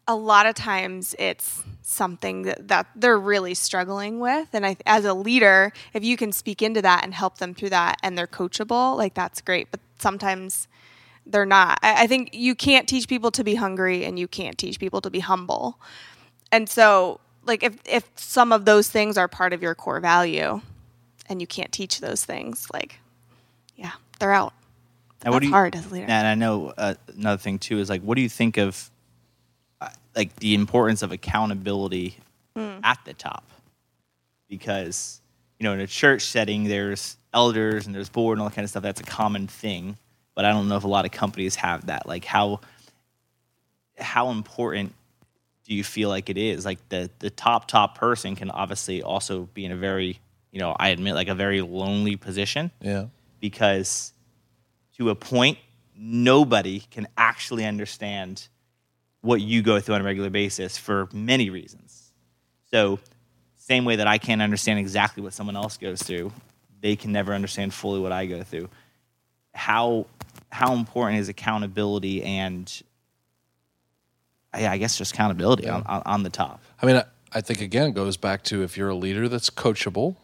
[0.06, 4.48] a lot of times it's something that, that they're really struggling with.
[4.52, 7.70] And I, as a leader, if you can speak into that and help them through
[7.70, 9.70] that and they're coachable, like that's great.
[9.70, 10.66] But sometimes
[11.26, 11.78] they're not.
[11.82, 15.00] I, I think you can't teach people to be hungry and you can't teach people
[15.00, 15.78] to be humble.
[16.50, 20.60] And so, like, if, if some of those things are part of your core value
[21.28, 22.98] and you can't teach those things, like,
[23.76, 24.52] yeah, they're out.
[25.24, 26.06] Now, That's do you, hard as a leader.
[26.08, 28.90] And I know uh, another thing too is like, what do you think of
[29.80, 32.16] uh, like the importance of accountability
[32.56, 33.44] at the top?
[34.48, 35.20] Because
[35.58, 38.64] you know, in a church setting, there's elders and there's board and all that kind
[38.64, 38.82] of stuff.
[38.82, 39.98] That's a common thing,
[40.34, 42.06] but I don't know if a lot of companies have that.
[42.06, 42.60] Like, how
[43.98, 44.94] how important
[45.70, 46.64] do you feel like it is?
[46.64, 50.18] Like the the top top person can obviously also be in a very
[50.50, 53.06] you know I admit like a very lonely position Yeah.
[53.40, 54.12] because
[54.98, 55.58] to a point,
[55.96, 58.48] nobody can actually understand
[59.20, 62.10] what you go through on a regular basis for many reasons.
[62.72, 62.98] So,
[63.56, 66.32] same way that I can't understand exactly what someone else goes through,
[66.80, 68.68] they can never understand fully what I go through.
[69.54, 70.06] How
[70.50, 72.82] how important is accountability and
[74.52, 76.60] I guess just accountability on, on, on the top.
[76.82, 79.50] I mean, I, I think again it goes back to if you're a leader that's
[79.50, 80.16] coachable,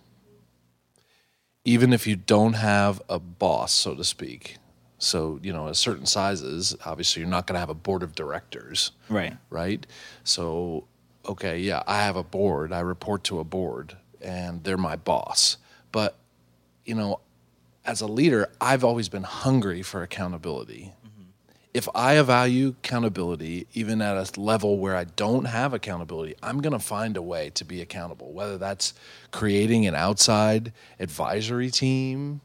[1.64, 4.56] even if you don't have a boss, so to speak.
[4.98, 8.14] So, you know, at certain sizes, obviously you're not going to have a board of
[8.14, 9.36] directors, Right.
[9.50, 9.84] right?
[10.24, 10.86] So,
[11.28, 15.58] okay, yeah, I have a board, I report to a board, and they're my boss.
[15.92, 16.16] But,
[16.86, 17.20] you know,
[17.84, 20.92] as a leader, I've always been hungry for accountability.
[21.76, 26.72] If I value accountability, even at a level where I don't have accountability, I'm going
[26.72, 28.94] to find a way to be accountable, whether that's
[29.30, 32.40] creating an outside advisory team.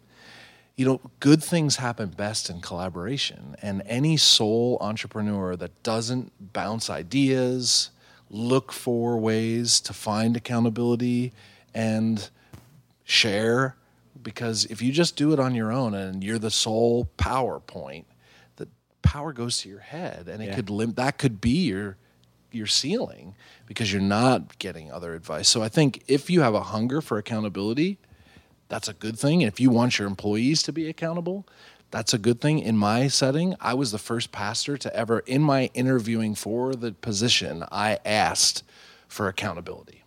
[0.76, 3.56] You know, good things happen best in collaboration.
[3.62, 7.92] And any sole entrepreneur that doesn't bounce ideas,
[8.30, 11.32] look for ways to find accountability,
[11.74, 12.30] and
[13.06, 13.78] share
[14.22, 18.04] because if you just do it on your own and you're the sole PowerPoint,
[19.02, 20.56] power goes to your head and it Yeah.
[20.56, 21.98] could lim- that could be your
[22.54, 23.34] your ceiling
[23.66, 25.48] because you're not getting other advice.
[25.48, 27.98] So I think if you have a hunger for accountability,
[28.68, 29.42] that's a good thing.
[29.42, 31.48] And if you want your employees to be accountable,
[31.92, 32.60] that's a good thing.
[32.60, 36.92] In my setting, I was the first pastor to ever, in my interviewing for the
[36.92, 38.64] position, I asked
[39.08, 40.04] for accountability.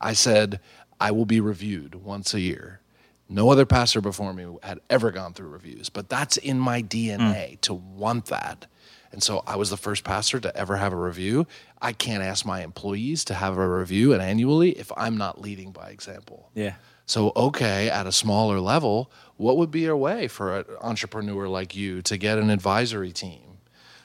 [0.00, 0.58] I said,
[1.00, 2.80] I will be reviewed once a year.
[3.28, 7.52] No other pastor before me had ever gone through reviews, but that's in my DNA
[7.52, 7.60] mm.
[7.62, 8.66] to want that.
[9.12, 11.46] And so I was the first pastor to ever have a review.
[11.80, 15.72] I can't ask my employees to have a review and annually if I'm not leading
[15.72, 16.50] by example.
[16.54, 16.74] Yeah.
[17.06, 21.76] So, okay, at a smaller level, what would be a way for an entrepreneur like
[21.76, 23.58] you to get an advisory team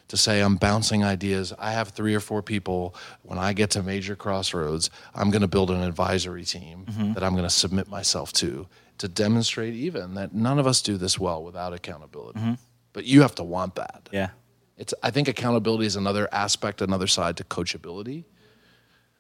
[0.07, 1.51] to say, I'm bouncing ideas?
[1.57, 2.93] I have three or four people.
[3.23, 7.13] When I get to major crossroads, I'm going to build an advisory team mm-hmm.
[7.13, 8.67] that I'm going to submit myself to
[9.01, 12.39] to demonstrate even that none of us do this well without accountability.
[12.39, 12.53] Mm-hmm.
[12.93, 14.09] But you have to want that.
[14.11, 14.29] Yeah.
[14.77, 18.23] It's, I think accountability is another aspect, another side to coachability.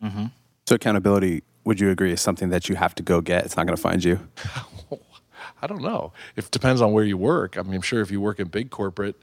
[0.03, 0.25] Mm-hmm.
[0.65, 3.45] So accountability, would you agree, is something that you have to go get?
[3.45, 4.19] It's not going to find you.
[5.61, 6.13] I don't know.
[6.35, 7.57] It depends on where you work.
[7.57, 9.15] I mean, I'm sure if you work in big corporate,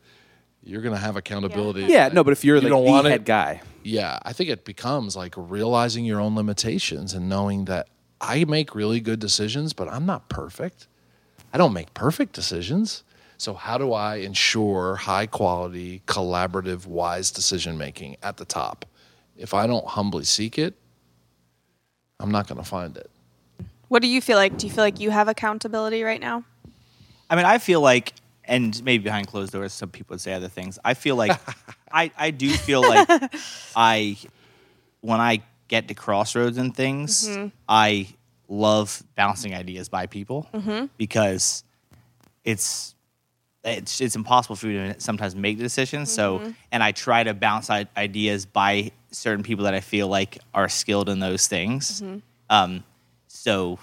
[0.63, 1.85] you're going to have accountability.
[1.85, 3.25] Yeah, no, but if you're You like don't the want head it?
[3.25, 7.89] guy, Yeah, I think it becomes like realizing your own limitations and knowing that
[8.21, 10.87] I make really good decisions, but I'm not perfect.
[11.53, 13.05] I don't make perfect decisions.
[13.37, 18.85] So, how do I ensure high quality, collaborative, wise decision making at the top?
[19.37, 20.75] If I don't humbly seek it,
[22.19, 23.09] I'm not going to find it.
[23.87, 24.59] What do you feel like?
[24.59, 26.45] Do you feel like you have accountability right now?
[27.31, 28.13] I mean, I feel like,
[28.45, 30.79] and maybe behind closed doors, some people would say other things.
[30.85, 31.39] I feel like,
[31.93, 33.09] I, I do feel like
[33.77, 34.19] I,
[35.01, 37.49] when I get to crossroads and things, mm-hmm.
[37.69, 38.09] I
[38.49, 40.87] love bouncing ideas by people mm-hmm.
[40.97, 41.65] because
[42.45, 42.95] it's,
[43.65, 46.11] it's it's impossible for you to sometimes make the decisions.
[46.11, 46.51] So, mm-hmm.
[46.73, 51.09] and I try to bounce ideas by certain people that I feel like are skilled
[51.09, 52.03] in those things.
[52.49, 52.85] Um,
[53.27, 53.79] so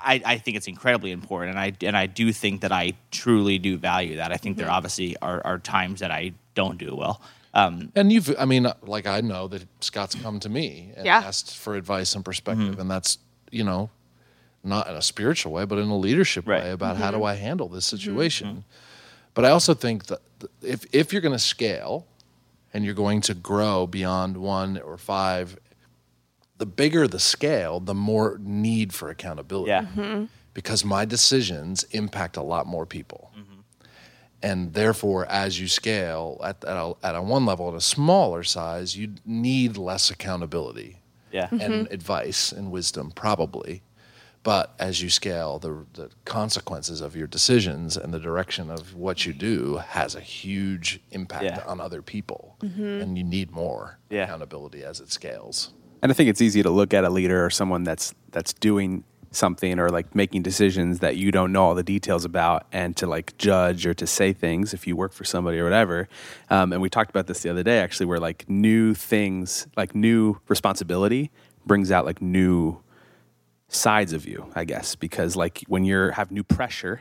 [0.00, 3.58] I, I think it's incredibly important, and I and I do think that I truly
[3.58, 4.32] do value that.
[4.32, 7.20] I think there obviously are, are times that I don't do well.
[7.56, 11.22] Um, And you've, I mean, like I know that Scott's come to me and Yeah.
[11.24, 12.80] asked for advice and perspective, mm-hmm.
[12.82, 13.18] and that's,
[13.50, 13.88] you know,
[14.62, 16.62] not in a spiritual way, but in a leadership Right.
[16.62, 17.26] way about how do mm-hmm.
[17.26, 17.96] I handle this mm-hmm.
[17.96, 18.64] situation.
[19.32, 20.20] But I also think that
[20.60, 22.06] if if you're going to scale
[22.74, 25.58] and you're going to grow beyond one or five,
[26.58, 32.42] the bigger the scale, the more need for accountability yeah, because my decisions impact a
[32.42, 33.30] lot more people.
[34.42, 38.42] And therefore, as you scale at, at, a, at a one level, at a smaller
[38.42, 41.00] size, you need less accountability
[41.32, 41.48] Yeah.
[41.50, 41.92] and mm-hmm.
[41.92, 43.82] advice and wisdom, probably.
[44.42, 49.26] But as you scale, the, the consequences of your decisions and the direction of what
[49.26, 51.62] you do has a huge impact Yeah.
[51.66, 52.56] on other people.
[52.62, 53.00] Mm-hmm.
[53.02, 54.24] And you need more Yeah.
[54.24, 55.72] accountability as it scales.
[56.02, 59.02] And I think it's easy to look at a leader or someone that's that's doing
[59.36, 63.06] something or like making decisions that you don't know all the details about, and to
[63.06, 66.08] like judge or to say things if you work for somebody or whatever.
[66.50, 69.94] Um, and we talked about this the other day, actually, where like new things, like
[69.94, 71.30] new responsibility,
[71.64, 72.80] brings out like new
[73.68, 77.00] sides of you, I guess, because like when you're have new pressure,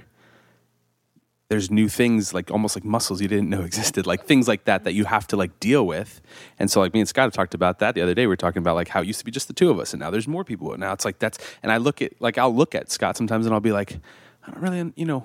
[1.48, 4.84] there's new things like almost like muscles you didn't know existed, like things like that
[4.84, 6.22] that you have to like deal with.
[6.60, 8.24] And so like me and Scott have talked about that the other day.
[8.24, 9.94] We were talking about like how it used to be just the two of us,
[9.94, 10.76] and now there's more people.
[10.78, 11.38] Now it's like that's.
[11.62, 13.98] And I look at like I'll look at Scott sometimes, and I'll be like,
[14.46, 15.24] I don't really, you know,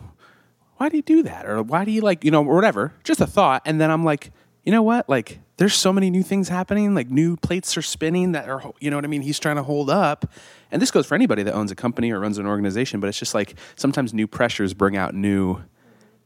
[0.77, 2.93] why do you do that, or why do you like, you know, or whatever.
[3.05, 4.33] Just a thought, and then I'm like,
[4.65, 5.41] you know what, like.
[5.57, 8.97] There's so many new things happening, like new plates are spinning that are, you know
[8.97, 9.21] what I mean?
[9.21, 10.25] He's trying to hold up.
[10.73, 13.19] And this goes for anybody that owns a company or runs an organization, but it's
[13.19, 15.63] just like sometimes new pressures bring out new,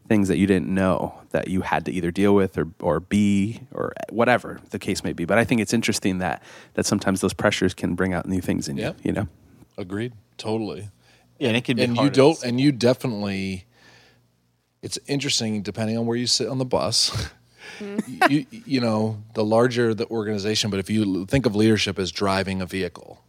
[0.06, 3.62] things that you didn't know that you had to either deal with or, or be
[3.72, 5.24] or whatever the case may be.
[5.24, 6.42] But I think it's interesting that
[6.74, 8.88] that sometimes those pressures can bring out new things in Yeah.
[8.88, 8.94] you.
[9.04, 9.28] You know,
[9.76, 10.12] Agreed.
[10.36, 10.90] Totally.
[11.38, 13.66] Yeah, and it could be and you don't and you definitely
[14.82, 17.10] it's interesting depending on where you sit on the bus
[17.78, 18.24] mm-hmm.
[18.30, 22.60] you, you know the larger the organization but if you think of leadership as driving
[22.60, 23.23] a vehicle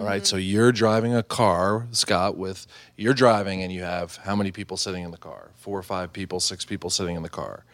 [0.00, 0.50] all right so mm-hmm.
[0.50, 5.04] you're driving a car scott with you're driving and you have how many people sitting
[5.04, 5.50] in the car?
[5.56, 7.64] Four or five people six people sitting in the car.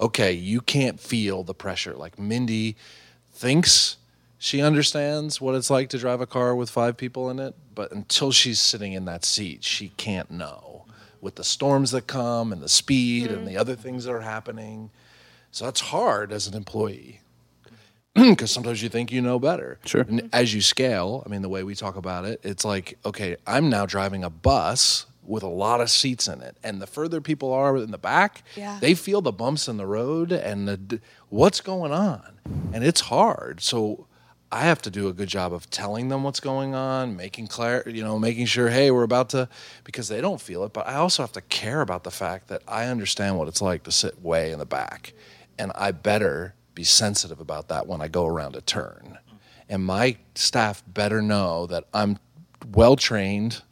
[0.00, 1.94] Okay you can't feel the pressure.
[1.94, 2.76] Like mindy
[3.32, 3.96] thinks
[4.38, 7.90] she understands what it's like to drive a car with five people in it, but
[7.90, 10.86] until she's sitting in that seat, she can't know.
[11.20, 13.46] With the storms that come and the speed and mm-hmm.
[13.46, 14.90] the other things that are happening.
[15.50, 17.20] So that's hard as an employee
[18.30, 19.78] because sometimes you think you know better.
[19.84, 20.02] Sure.
[20.02, 23.36] And as you scale, I mean, the way we talk about it, it's like, okay,
[23.46, 26.56] I'm now driving a bus with a lot of seats in it.
[26.64, 28.78] And the further people are in the back, Yeah.
[28.80, 32.38] they feel the bumps in the road and the, what's going on.
[32.72, 33.60] And it's hard.
[33.60, 34.06] So
[34.50, 37.82] I have to do a good job of telling them what's going on, making clear,
[37.86, 39.50] you know, making sure, hey, we're about to,
[39.84, 40.72] because they don't feel it.
[40.72, 43.82] But I also have to care about the fact that I understand what it's like
[43.82, 45.12] to sit way in the back.
[45.58, 49.18] And I better be sensitive about that when I go around a turn.
[49.68, 52.18] And my staff better know that I'm
[52.72, 53.62] well trained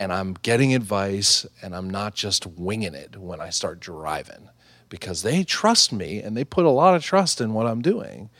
[0.00, 4.48] and I'm getting advice and I'm not just winging it when I start driving
[4.88, 8.30] because they trust me and they put a lot of trust in what I'm doing.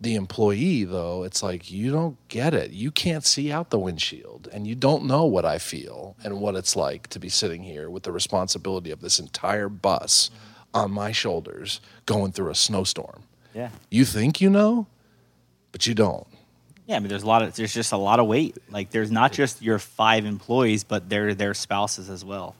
[0.00, 2.70] The employee, though, it's like you don't get it.
[2.70, 6.56] You can't see out the windshield and you don't know what I feel and what
[6.56, 10.30] it's like to be sitting here with the responsibility of this entire bus
[10.72, 13.24] on my shoulders going through a snowstorm.
[13.58, 13.70] Yeah.
[13.90, 14.86] You think you know,
[15.72, 16.28] but you don't.
[16.86, 18.56] Yeah, I mean, there's a lot of there's just a lot of weight.
[18.70, 22.54] Like, there's not just your five employees, but they're their spouses as well.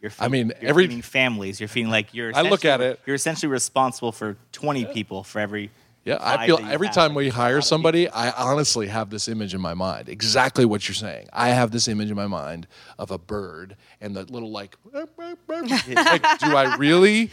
[0.00, 1.60] You're I mean, you're every- feeding families.
[1.60, 2.32] You're feeling like you're.
[2.34, 5.70] I look at it- You're essentially responsible for 20 people for every.
[6.04, 9.26] Yeah, I feel every time we Like, it's a hire somebody, I honestly have this
[9.28, 10.08] image in my mind.
[10.08, 11.28] Exactly what you're saying.
[11.32, 12.68] I have this image in my mind
[12.98, 17.30] of a bird and the little like, like do I really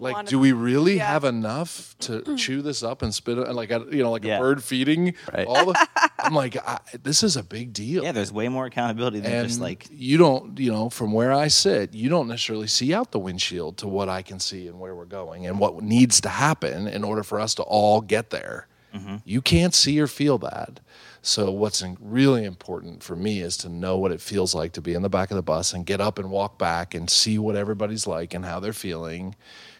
[0.00, 1.06] like do we really Yeah.
[1.12, 4.36] have enough to chew this up and spit it like a, you know like Yeah.
[4.38, 5.46] a bird feeding Right.
[5.46, 5.88] all the
[6.18, 8.02] I'm like I, this is a big deal.
[8.02, 9.86] Yeah, there's way more accountability than and just like.
[9.90, 13.76] you don't you know from where i sit you don't necessarily see out the windshield
[13.78, 17.04] to what i can see and where we're going and what needs to happen in
[17.04, 19.16] order for us to all get there mm-hmm.
[19.24, 20.80] you can't see or feel that
[21.22, 24.94] so what's really important for me is to know what it feels like to be
[24.94, 27.56] in the back of the bus and get up and walk back and see what
[27.56, 29.34] everybody's like and how they're feeling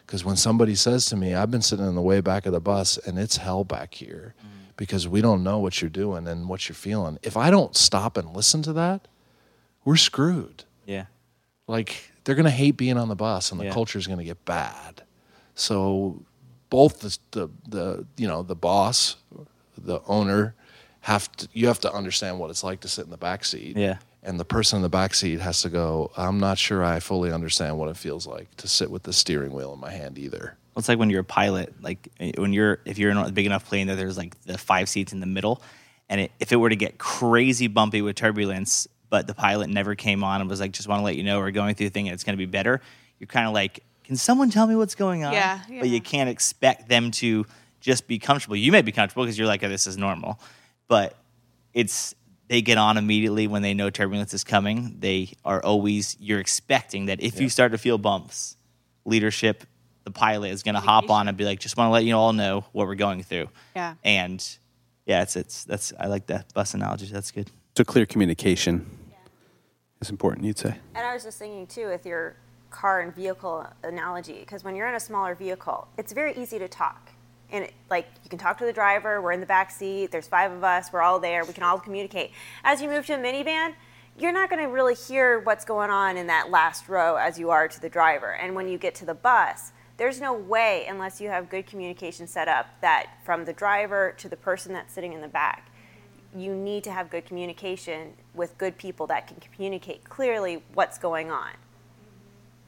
[0.05, 2.59] because when somebody says to me i've been sitting in the way back of the
[2.59, 4.75] bus and it's hell back here mm.
[4.77, 8.17] because we don't know what you're doing and what you're feeling if i don't stop
[8.17, 9.07] and listen to that
[9.83, 10.63] we're screwed.
[10.85, 11.05] Yeah.
[11.67, 13.73] Like they're going to hate being on the bus, and the Yeah.
[13.73, 15.03] culture is going to get bad.
[15.55, 16.23] So
[16.69, 19.17] both the, the the you know the boss,
[19.77, 20.55] the owner,
[21.01, 23.75] have to you have to understand what it's like to sit in the back seat.
[23.75, 23.97] Yeah.
[24.23, 26.11] And the person in the back seat has to go.
[26.15, 29.51] I'm not sure I fully understand what it feels like to sit with the steering
[29.51, 30.55] wheel in my hand either.
[30.75, 33.47] Well, It's like when you're a pilot, like when you're if you're in a big
[33.47, 35.61] enough plane that there's like the five seats in the middle,
[36.07, 39.95] and it, if it were to get crazy bumpy with turbulence, but the pilot never
[39.95, 41.89] came on and was like, "Just want to let you know we're going through a
[41.89, 42.79] thing and it's going to be better,"
[43.19, 46.29] you're kind of like, "Can someone tell me what's going on?" Yeah, But you can't
[46.29, 47.47] expect them to
[47.79, 48.55] just be comfortable.
[48.55, 50.39] You may be comfortable because you're like, "Oh, this is normal,"
[50.91, 51.15] but
[51.73, 52.13] it's
[52.49, 54.97] they get on immediately when they know turbulence is coming.
[54.99, 58.57] They are always you're expecting that if you start to feel bumps,
[59.05, 59.63] leadership
[60.03, 62.13] the pilot is going to hop on and be like, just want to let you
[62.13, 63.47] all know what we're going through.
[63.73, 63.93] Yeah.
[64.03, 64.45] And
[65.05, 67.05] yeah, it's it's that's I like that bus analogy.
[67.05, 67.49] That's good.
[67.77, 68.85] So clear communication
[70.01, 70.75] is important, you'd say.
[70.93, 72.35] And I was just thinking too, with your
[72.69, 76.67] car and vehicle analogy, because when you're in a smaller vehicle, it's very easy to
[76.67, 77.10] talk.
[77.51, 80.27] And it, like you can talk to the driver, we're in the back seat, there's
[80.27, 82.31] five of us, we're all there, we can all communicate.
[82.63, 83.73] As you move to a minivan,
[84.17, 87.49] you're not going to really hear what's going on in that last row as you
[87.49, 88.33] are to the driver.
[88.33, 92.27] And when you get to the bus, there's no way, unless you have good communication
[92.27, 95.71] set up, that from the driver to the person that's sitting in the back,
[96.35, 101.29] you need to have good communication with good people that can communicate clearly what's going
[101.29, 101.51] on.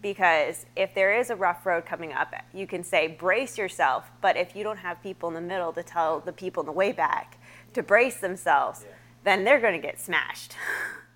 [0.04, 4.12] Because if there is a rough road coming up, you can say, brace yourself.
[4.22, 6.74] But if you don't have people in the middle to tell the people in the
[6.74, 7.40] way back
[7.74, 8.86] to brace themselves,
[9.24, 10.56] then they're going to get smashed.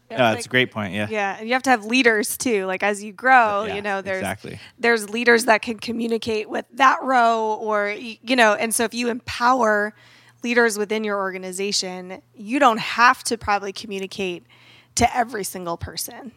[0.10, 0.94] Yeah, that's a great point.
[0.94, 1.08] Yeah.
[1.10, 2.66] Yeah, and you have to have leaders too.
[2.66, 4.58] Like as you grow, Yeah, you know, there's exactly.
[4.80, 9.10] there's leaders that can communicate with that row, or you know, and so if you
[9.10, 9.94] empower
[10.46, 14.46] leaders within your organization, you don't have to probably communicate
[14.96, 16.32] to every single person.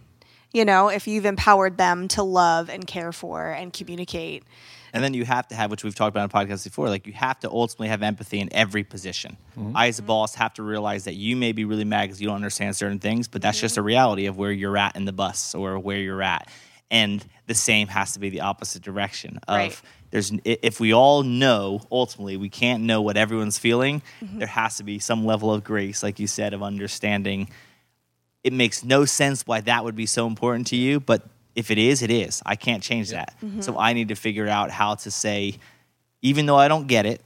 [0.53, 4.45] You know, if you've empowered them to love and care for and communicate.
[4.93, 7.13] And then you have to have, which we've talked about in podcasts before, like you
[7.13, 9.37] have to ultimately have empathy in every position.
[9.57, 9.77] Mm-hmm.
[9.77, 12.27] I, as a boss, have to realize that you may be really mad because you
[12.27, 13.65] don't understand certain things, but that's mm-hmm.
[13.65, 16.49] just a reality of where you're at in the bus or where you're at.
[16.91, 19.83] And the same has to be the opposite direction of Right.
[20.11, 24.39] there's if we all know ultimately we can't know what everyone's feeling, mm-hmm.
[24.39, 27.49] there has to be some level of grace, like you said, of understanding
[28.43, 31.23] it makes no sense why that would be so important to you, but
[31.55, 32.43] if it is, it is.
[32.47, 33.35] I can't change that.
[33.43, 33.61] Mm-hmm.
[33.61, 35.59] So I need to figure out how to say,
[36.23, 37.21] even though I don't get it,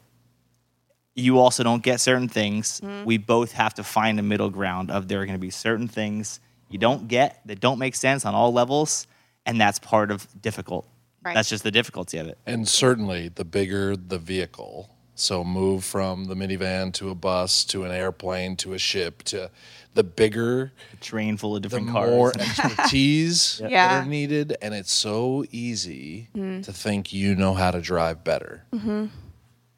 [1.14, 2.80] you also don't get certain things.
[2.80, 3.04] Mm-hmm.
[3.04, 5.86] We both have to find a middle ground of there are going to be certain
[5.88, 9.06] things you don't get that don't make sense on all levels,
[9.46, 10.88] and that's part of difficult.
[11.24, 11.34] Right.
[11.34, 12.36] That's just the difficulty of it.
[12.46, 17.84] And certainly, the bigger the vehicle, so move from the minivan to a bus to
[17.84, 19.50] an airplane to a ship to
[19.95, 22.11] the bigger, A train full of the different cars.
[22.11, 24.57] more expertise that are needed.
[24.61, 26.62] And it's so easy mm.
[26.64, 29.07] to think you know how to drive better mm-hmm.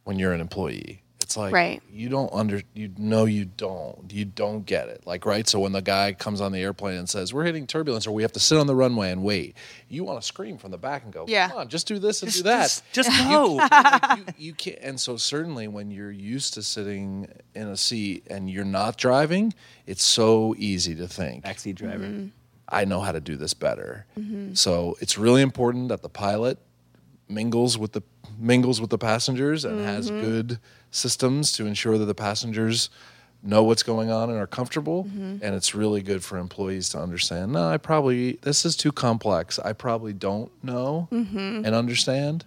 [0.05, 1.03] when you're an employee.
[1.27, 1.83] It's like Right.
[1.91, 4.13] you don't under you know you don't.
[4.13, 5.03] You don't get it.
[5.07, 5.49] Like right?
[5.49, 8.23] So when the guy comes on the airplane and says we're hitting turbulence or we
[8.23, 9.57] have to sit on the runway and wait
[9.89, 11.49] you want to scream from the back and go Yeah.
[11.49, 12.63] come on just do this and do that.
[12.93, 13.55] Just, just go.
[13.55, 18.25] like, you, you can't and so certainly when you're used to sitting in a seat
[18.31, 19.53] and you're not driving
[19.85, 22.05] it's so easy to think taxi driver.
[22.05, 22.29] Mm-hmm.
[22.69, 24.07] i know how to do this better.
[24.17, 24.55] Mm-hmm.
[24.55, 26.59] So it's really important that the pilot
[27.29, 28.03] mingles with the
[28.39, 30.21] mingles with the passengers and has mm-hmm.
[30.21, 30.61] good
[30.97, 32.91] systems to ensure that the passengers
[33.43, 35.39] know what's going on and are comfortable mm-hmm.
[35.43, 39.59] and it's really good for employees to understand no i probably this is too complex.
[39.59, 41.65] I probably don't know mm-hmm.
[41.65, 42.45] and understand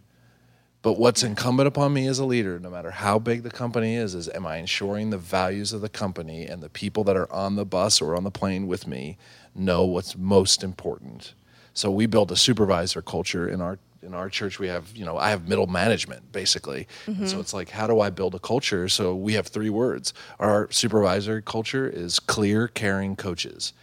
[0.81, 4.15] but what's incumbent upon me as a leader, no matter how big the company is,
[4.15, 7.55] is am I ensuring the values of the company and the people that are on
[7.55, 9.17] the bus or on the plane with me
[9.53, 11.33] know what's most important?
[11.73, 14.59] So we build a supervisor culture in our in our church.
[14.59, 17.41] We have you know I have middle management basically, and so mm-hmm.
[17.41, 18.87] it's like how do I build a culture?
[18.89, 20.13] So we have three words.
[20.39, 23.73] Our supervisor culture is clear, caring coaches.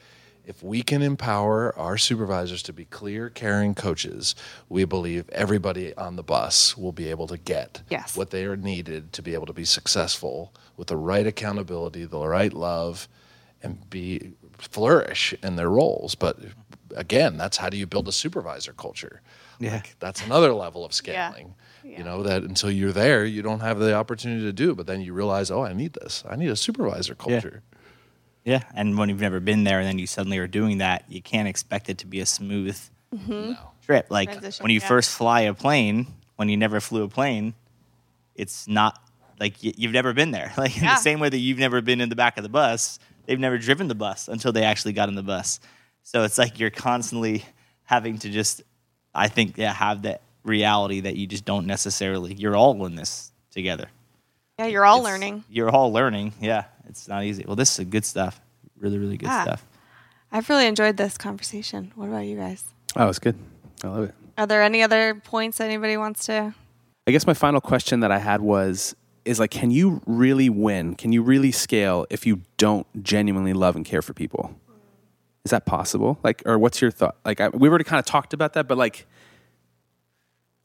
[0.46, 4.36] If we can empower our supervisors to be clear, caring coaches,
[4.68, 8.16] we believe everybody on the bus will be able to get Yes.
[8.16, 12.20] what they are needed to be able to be successful with the right accountability, the
[12.20, 13.08] right love,
[13.60, 16.14] and be flourish in their roles.
[16.14, 16.38] But
[16.94, 19.22] again, that's how do you build a supervisor culture?
[19.58, 19.74] Yeah.
[19.74, 21.54] Like, that's another level of scaling.
[21.82, 24.76] Yeah, You know, that until you're there, you don't have the opportunity to do, it.
[24.76, 26.24] but then you realize, oh, I need this.
[26.28, 27.62] I need a supervisor culture.
[28.44, 31.20] Yeah, and when you've never been there and then you suddenly are doing that, you
[31.20, 32.78] can't expect it to be a smooth
[33.12, 33.52] mm-hmm.
[33.84, 34.06] trip.
[34.08, 34.86] Like Transition, when you yeah.
[34.86, 37.54] first fly a plane, when you never flew a plane,
[38.36, 39.00] it's not
[39.40, 40.52] like y- you've never been there.
[40.58, 42.98] Like in the same way that you've never been in the back of the bus,
[43.26, 45.60] they've never driven the bus until they actually got in the bus.
[46.02, 47.44] So it's like you're constantly
[47.84, 48.62] having to just,
[49.16, 52.34] I think, yeah, have that reality that you just don't necessarily.
[52.34, 53.88] You're all in this together.
[54.58, 55.44] Yeah, you're all It's- learning.
[55.50, 56.32] You're all learning.
[56.40, 57.44] Yeah, it's not easy.
[57.46, 58.40] Well, this is good stuff.
[58.78, 59.42] Really, really good Yeah.
[59.42, 59.66] stuff.
[60.32, 61.92] I've really enjoyed this conversation.
[61.94, 62.64] What about you guys?
[62.94, 63.36] Oh, it's good.
[63.82, 64.14] I love it.
[64.38, 66.54] Are there any other points anybody wants to?
[67.06, 68.94] I guess my final question that I had was
[69.24, 70.94] is like can you really win?
[70.94, 74.54] Can you really scale if you don't genuinely love and care for people?
[75.46, 76.18] Is that possible?
[76.24, 77.14] Like or what's your thought?
[77.24, 79.06] Like I, we already kind of talked about that, but like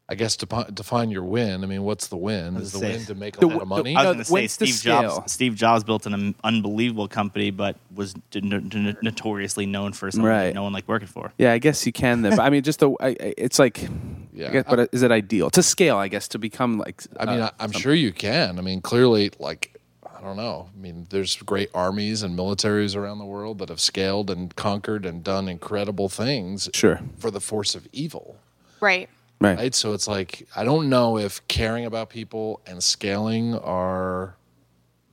[0.09, 1.63] I guess depi- define your win.
[1.63, 2.57] I mean, what's the win?
[2.57, 3.95] Is the say- win to make a The lot of money?
[3.95, 4.82] I was going to say Steve?
[4.82, 5.32] Jobs.
[5.32, 10.09] Steve Jobs built an um, unbelievable company, but was d- n- n- notoriously known for
[10.09, 10.45] something Right.
[10.47, 11.32] that no one liked working for.
[11.38, 12.23] yeah, I guess you can.
[12.23, 13.88] But I mean, just the I, I- it's like yeah,
[14.34, 14.47] Yeah.
[14.47, 15.97] I guess, but is it ideal to scale?
[15.97, 17.03] I guess to become like.
[17.19, 18.57] I mean, uh, I, I'm sure you can.
[18.57, 19.79] I mean, clearly, like,
[20.22, 20.69] I don't know.
[20.76, 25.05] I mean, there's great armies and militaries around the world that have scaled and conquered
[25.05, 26.99] and done incredible things Sure.
[27.17, 28.38] for the force of evil.
[28.80, 29.09] Right.
[29.39, 29.57] Right.
[29.57, 29.76] Right.
[29.76, 34.36] So it's like, I don't know if caring about people and scaling are,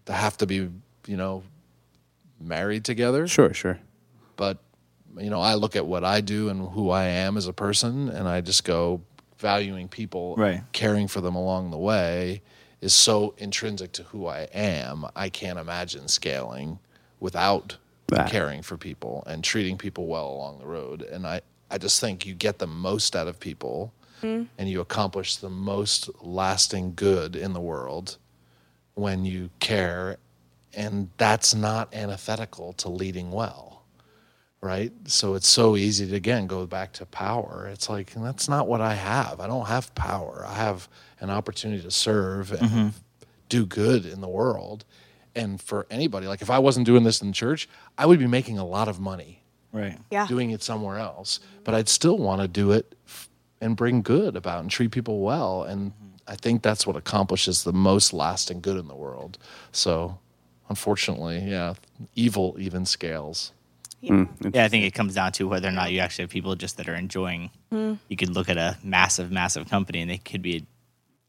[0.05, 0.69] they have to be,
[1.07, 1.43] you know,
[2.41, 3.27] married together.
[3.27, 3.53] Sure.
[3.55, 3.79] Sure.
[4.37, 4.59] but
[5.17, 8.09] you know i look at what i do and who i am as a person
[8.11, 9.01] and i just go
[9.39, 10.63] valuing people Right.
[10.73, 12.43] caring for them along the way
[12.81, 16.79] is so intrinsic to who i am i can't imagine scaling
[17.21, 17.77] without
[18.09, 18.31] That.
[18.31, 21.03] caring for people and treating people well along the road.
[21.03, 24.45] And i i just think you get the most out of people mm-hmm.
[24.57, 28.17] and you accomplish the most lasting good in the world
[28.95, 30.17] when you care.
[30.75, 33.67] And that's not antithetical to leading well
[34.61, 34.93] right?
[35.05, 37.69] So it's so easy to again go back to power.
[37.73, 39.39] It's like that's not what i have.
[39.39, 40.45] I don't have power.
[40.47, 40.89] I have
[41.21, 42.89] an opportunity to serve and mm-hmm.
[43.49, 44.85] do good in the world
[45.35, 48.59] and for anybody like if i wasn't doing this in church i would be making
[48.59, 49.99] a lot of money Right.
[50.11, 50.27] Yeah.
[50.27, 53.29] doing it somewhere else but i'd still want to do it f-
[53.61, 56.07] and bring good about and treat people well and mm-hmm.
[56.27, 59.37] i think that's what accomplishes the most lasting good in the world
[59.71, 60.19] so
[60.71, 61.75] unfortunately yeah
[62.15, 63.53] evil even scales
[64.01, 64.25] Yeah.
[64.25, 66.55] Hmm, yeah, I think it comes down to whether or not you actually have people
[66.55, 67.51] just that are enjoying.
[67.73, 67.95] Hmm.
[68.07, 70.63] You could look at a massive, massive company, and they could be a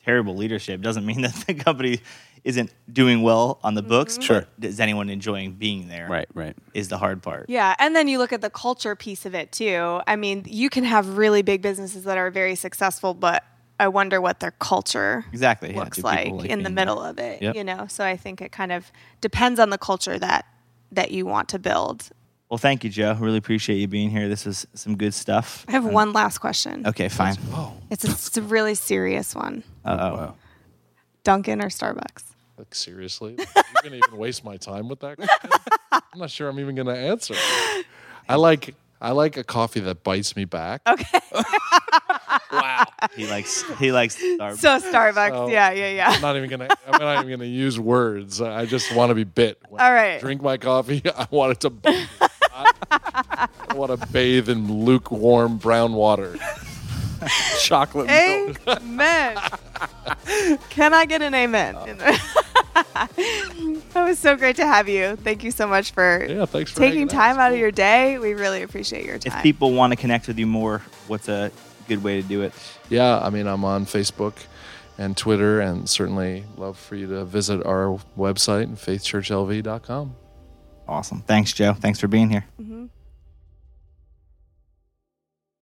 [0.10, 0.82] terrible leadership.
[0.82, 2.02] Doesn't mean that the company
[2.44, 4.14] isn't doing well on the books.
[4.14, 4.22] Mm-hmm.
[4.24, 4.46] Sure.
[4.58, 6.08] but Is anyone enjoying being there?
[6.10, 6.28] Right.
[6.34, 6.56] Right.
[6.74, 7.46] Is the hard part.
[7.50, 10.02] Yeah, and then you look at the culture piece of it too.
[10.08, 13.44] I mean, you can have really big businesses that are very successful, but
[13.80, 15.74] I wonder what their culture Exactly.
[15.74, 17.10] looks Do like, people in the middle there?
[17.12, 17.42] of it.
[17.42, 17.56] Yep.
[17.56, 18.92] You know, so I think it kind of
[19.22, 20.46] depends on the culture that
[20.92, 22.10] that you want to build.
[22.50, 23.14] Well, thank you, Joe.
[23.20, 24.28] Really appreciate you being here.
[24.28, 25.66] This is some good stuff.
[25.68, 26.86] I have one last question.
[26.88, 27.36] Okay, fine.
[27.92, 29.64] It's a, it's a really serious one.
[29.86, 30.16] Uh oh.
[30.16, 30.36] Wow.
[31.24, 32.24] Dunkin' or Starbucks?
[32.58, 35.50] like seriously you're gonna even waste my time with that question?
[35.94, 37.34] i'm not sure i'm even gonna answer
[38.28, 41.20] i like i like a coffee that bites me back Okay.
[42.52, 42.84] Wow.
[43.16, 44.58] He likes he likes Starbucks.
[44.58, 46.10] So Starbucks, So- yeah, yeah, yeah.
[46.10, 46.68] I'm not even gonna.
[46.88, 48.42] I'm not even gonna use words.
[48.42, 49.60] I just want to be bit.
[49.70, 51.02] When All I drink my coffee.
[51.16, 52.29] I want it to.
[52.64, 53.50] Bite.
[53.70, 56.36] I want to bathe in lukewarm brown water.
[57.60, 58.62] Chocolate milk.
[58.82, 59.38] Amen.
[60.70, 61.76] Can I get an amen?
[61.76, 62.18] Uh.
[62.76, 65.16] that was so great to have you.
[65.18, 67.12] Thank you so much for Yeah, thanks for taking hanging out.
[67.12, 68.18] time It's out of your day.
[68.20, 69.38] We really appreciate your time.
[69.38, 71.52] if people want to connect with you more, what's a
[71.88, 72.54] good way to do it?
[72.90, 74.36] Yeah, I mean, I'm on Facebook
[74.98, 80.16] and Twitter, and certainly love for you to visit our website, faithchurchlv.com.
[80.90, 81.22] Awesome.
[81.22, 81.74] Thanks, Joe.
[81.74, 82.46] Thanks for being here.
[82.60, 82.90] Mhm.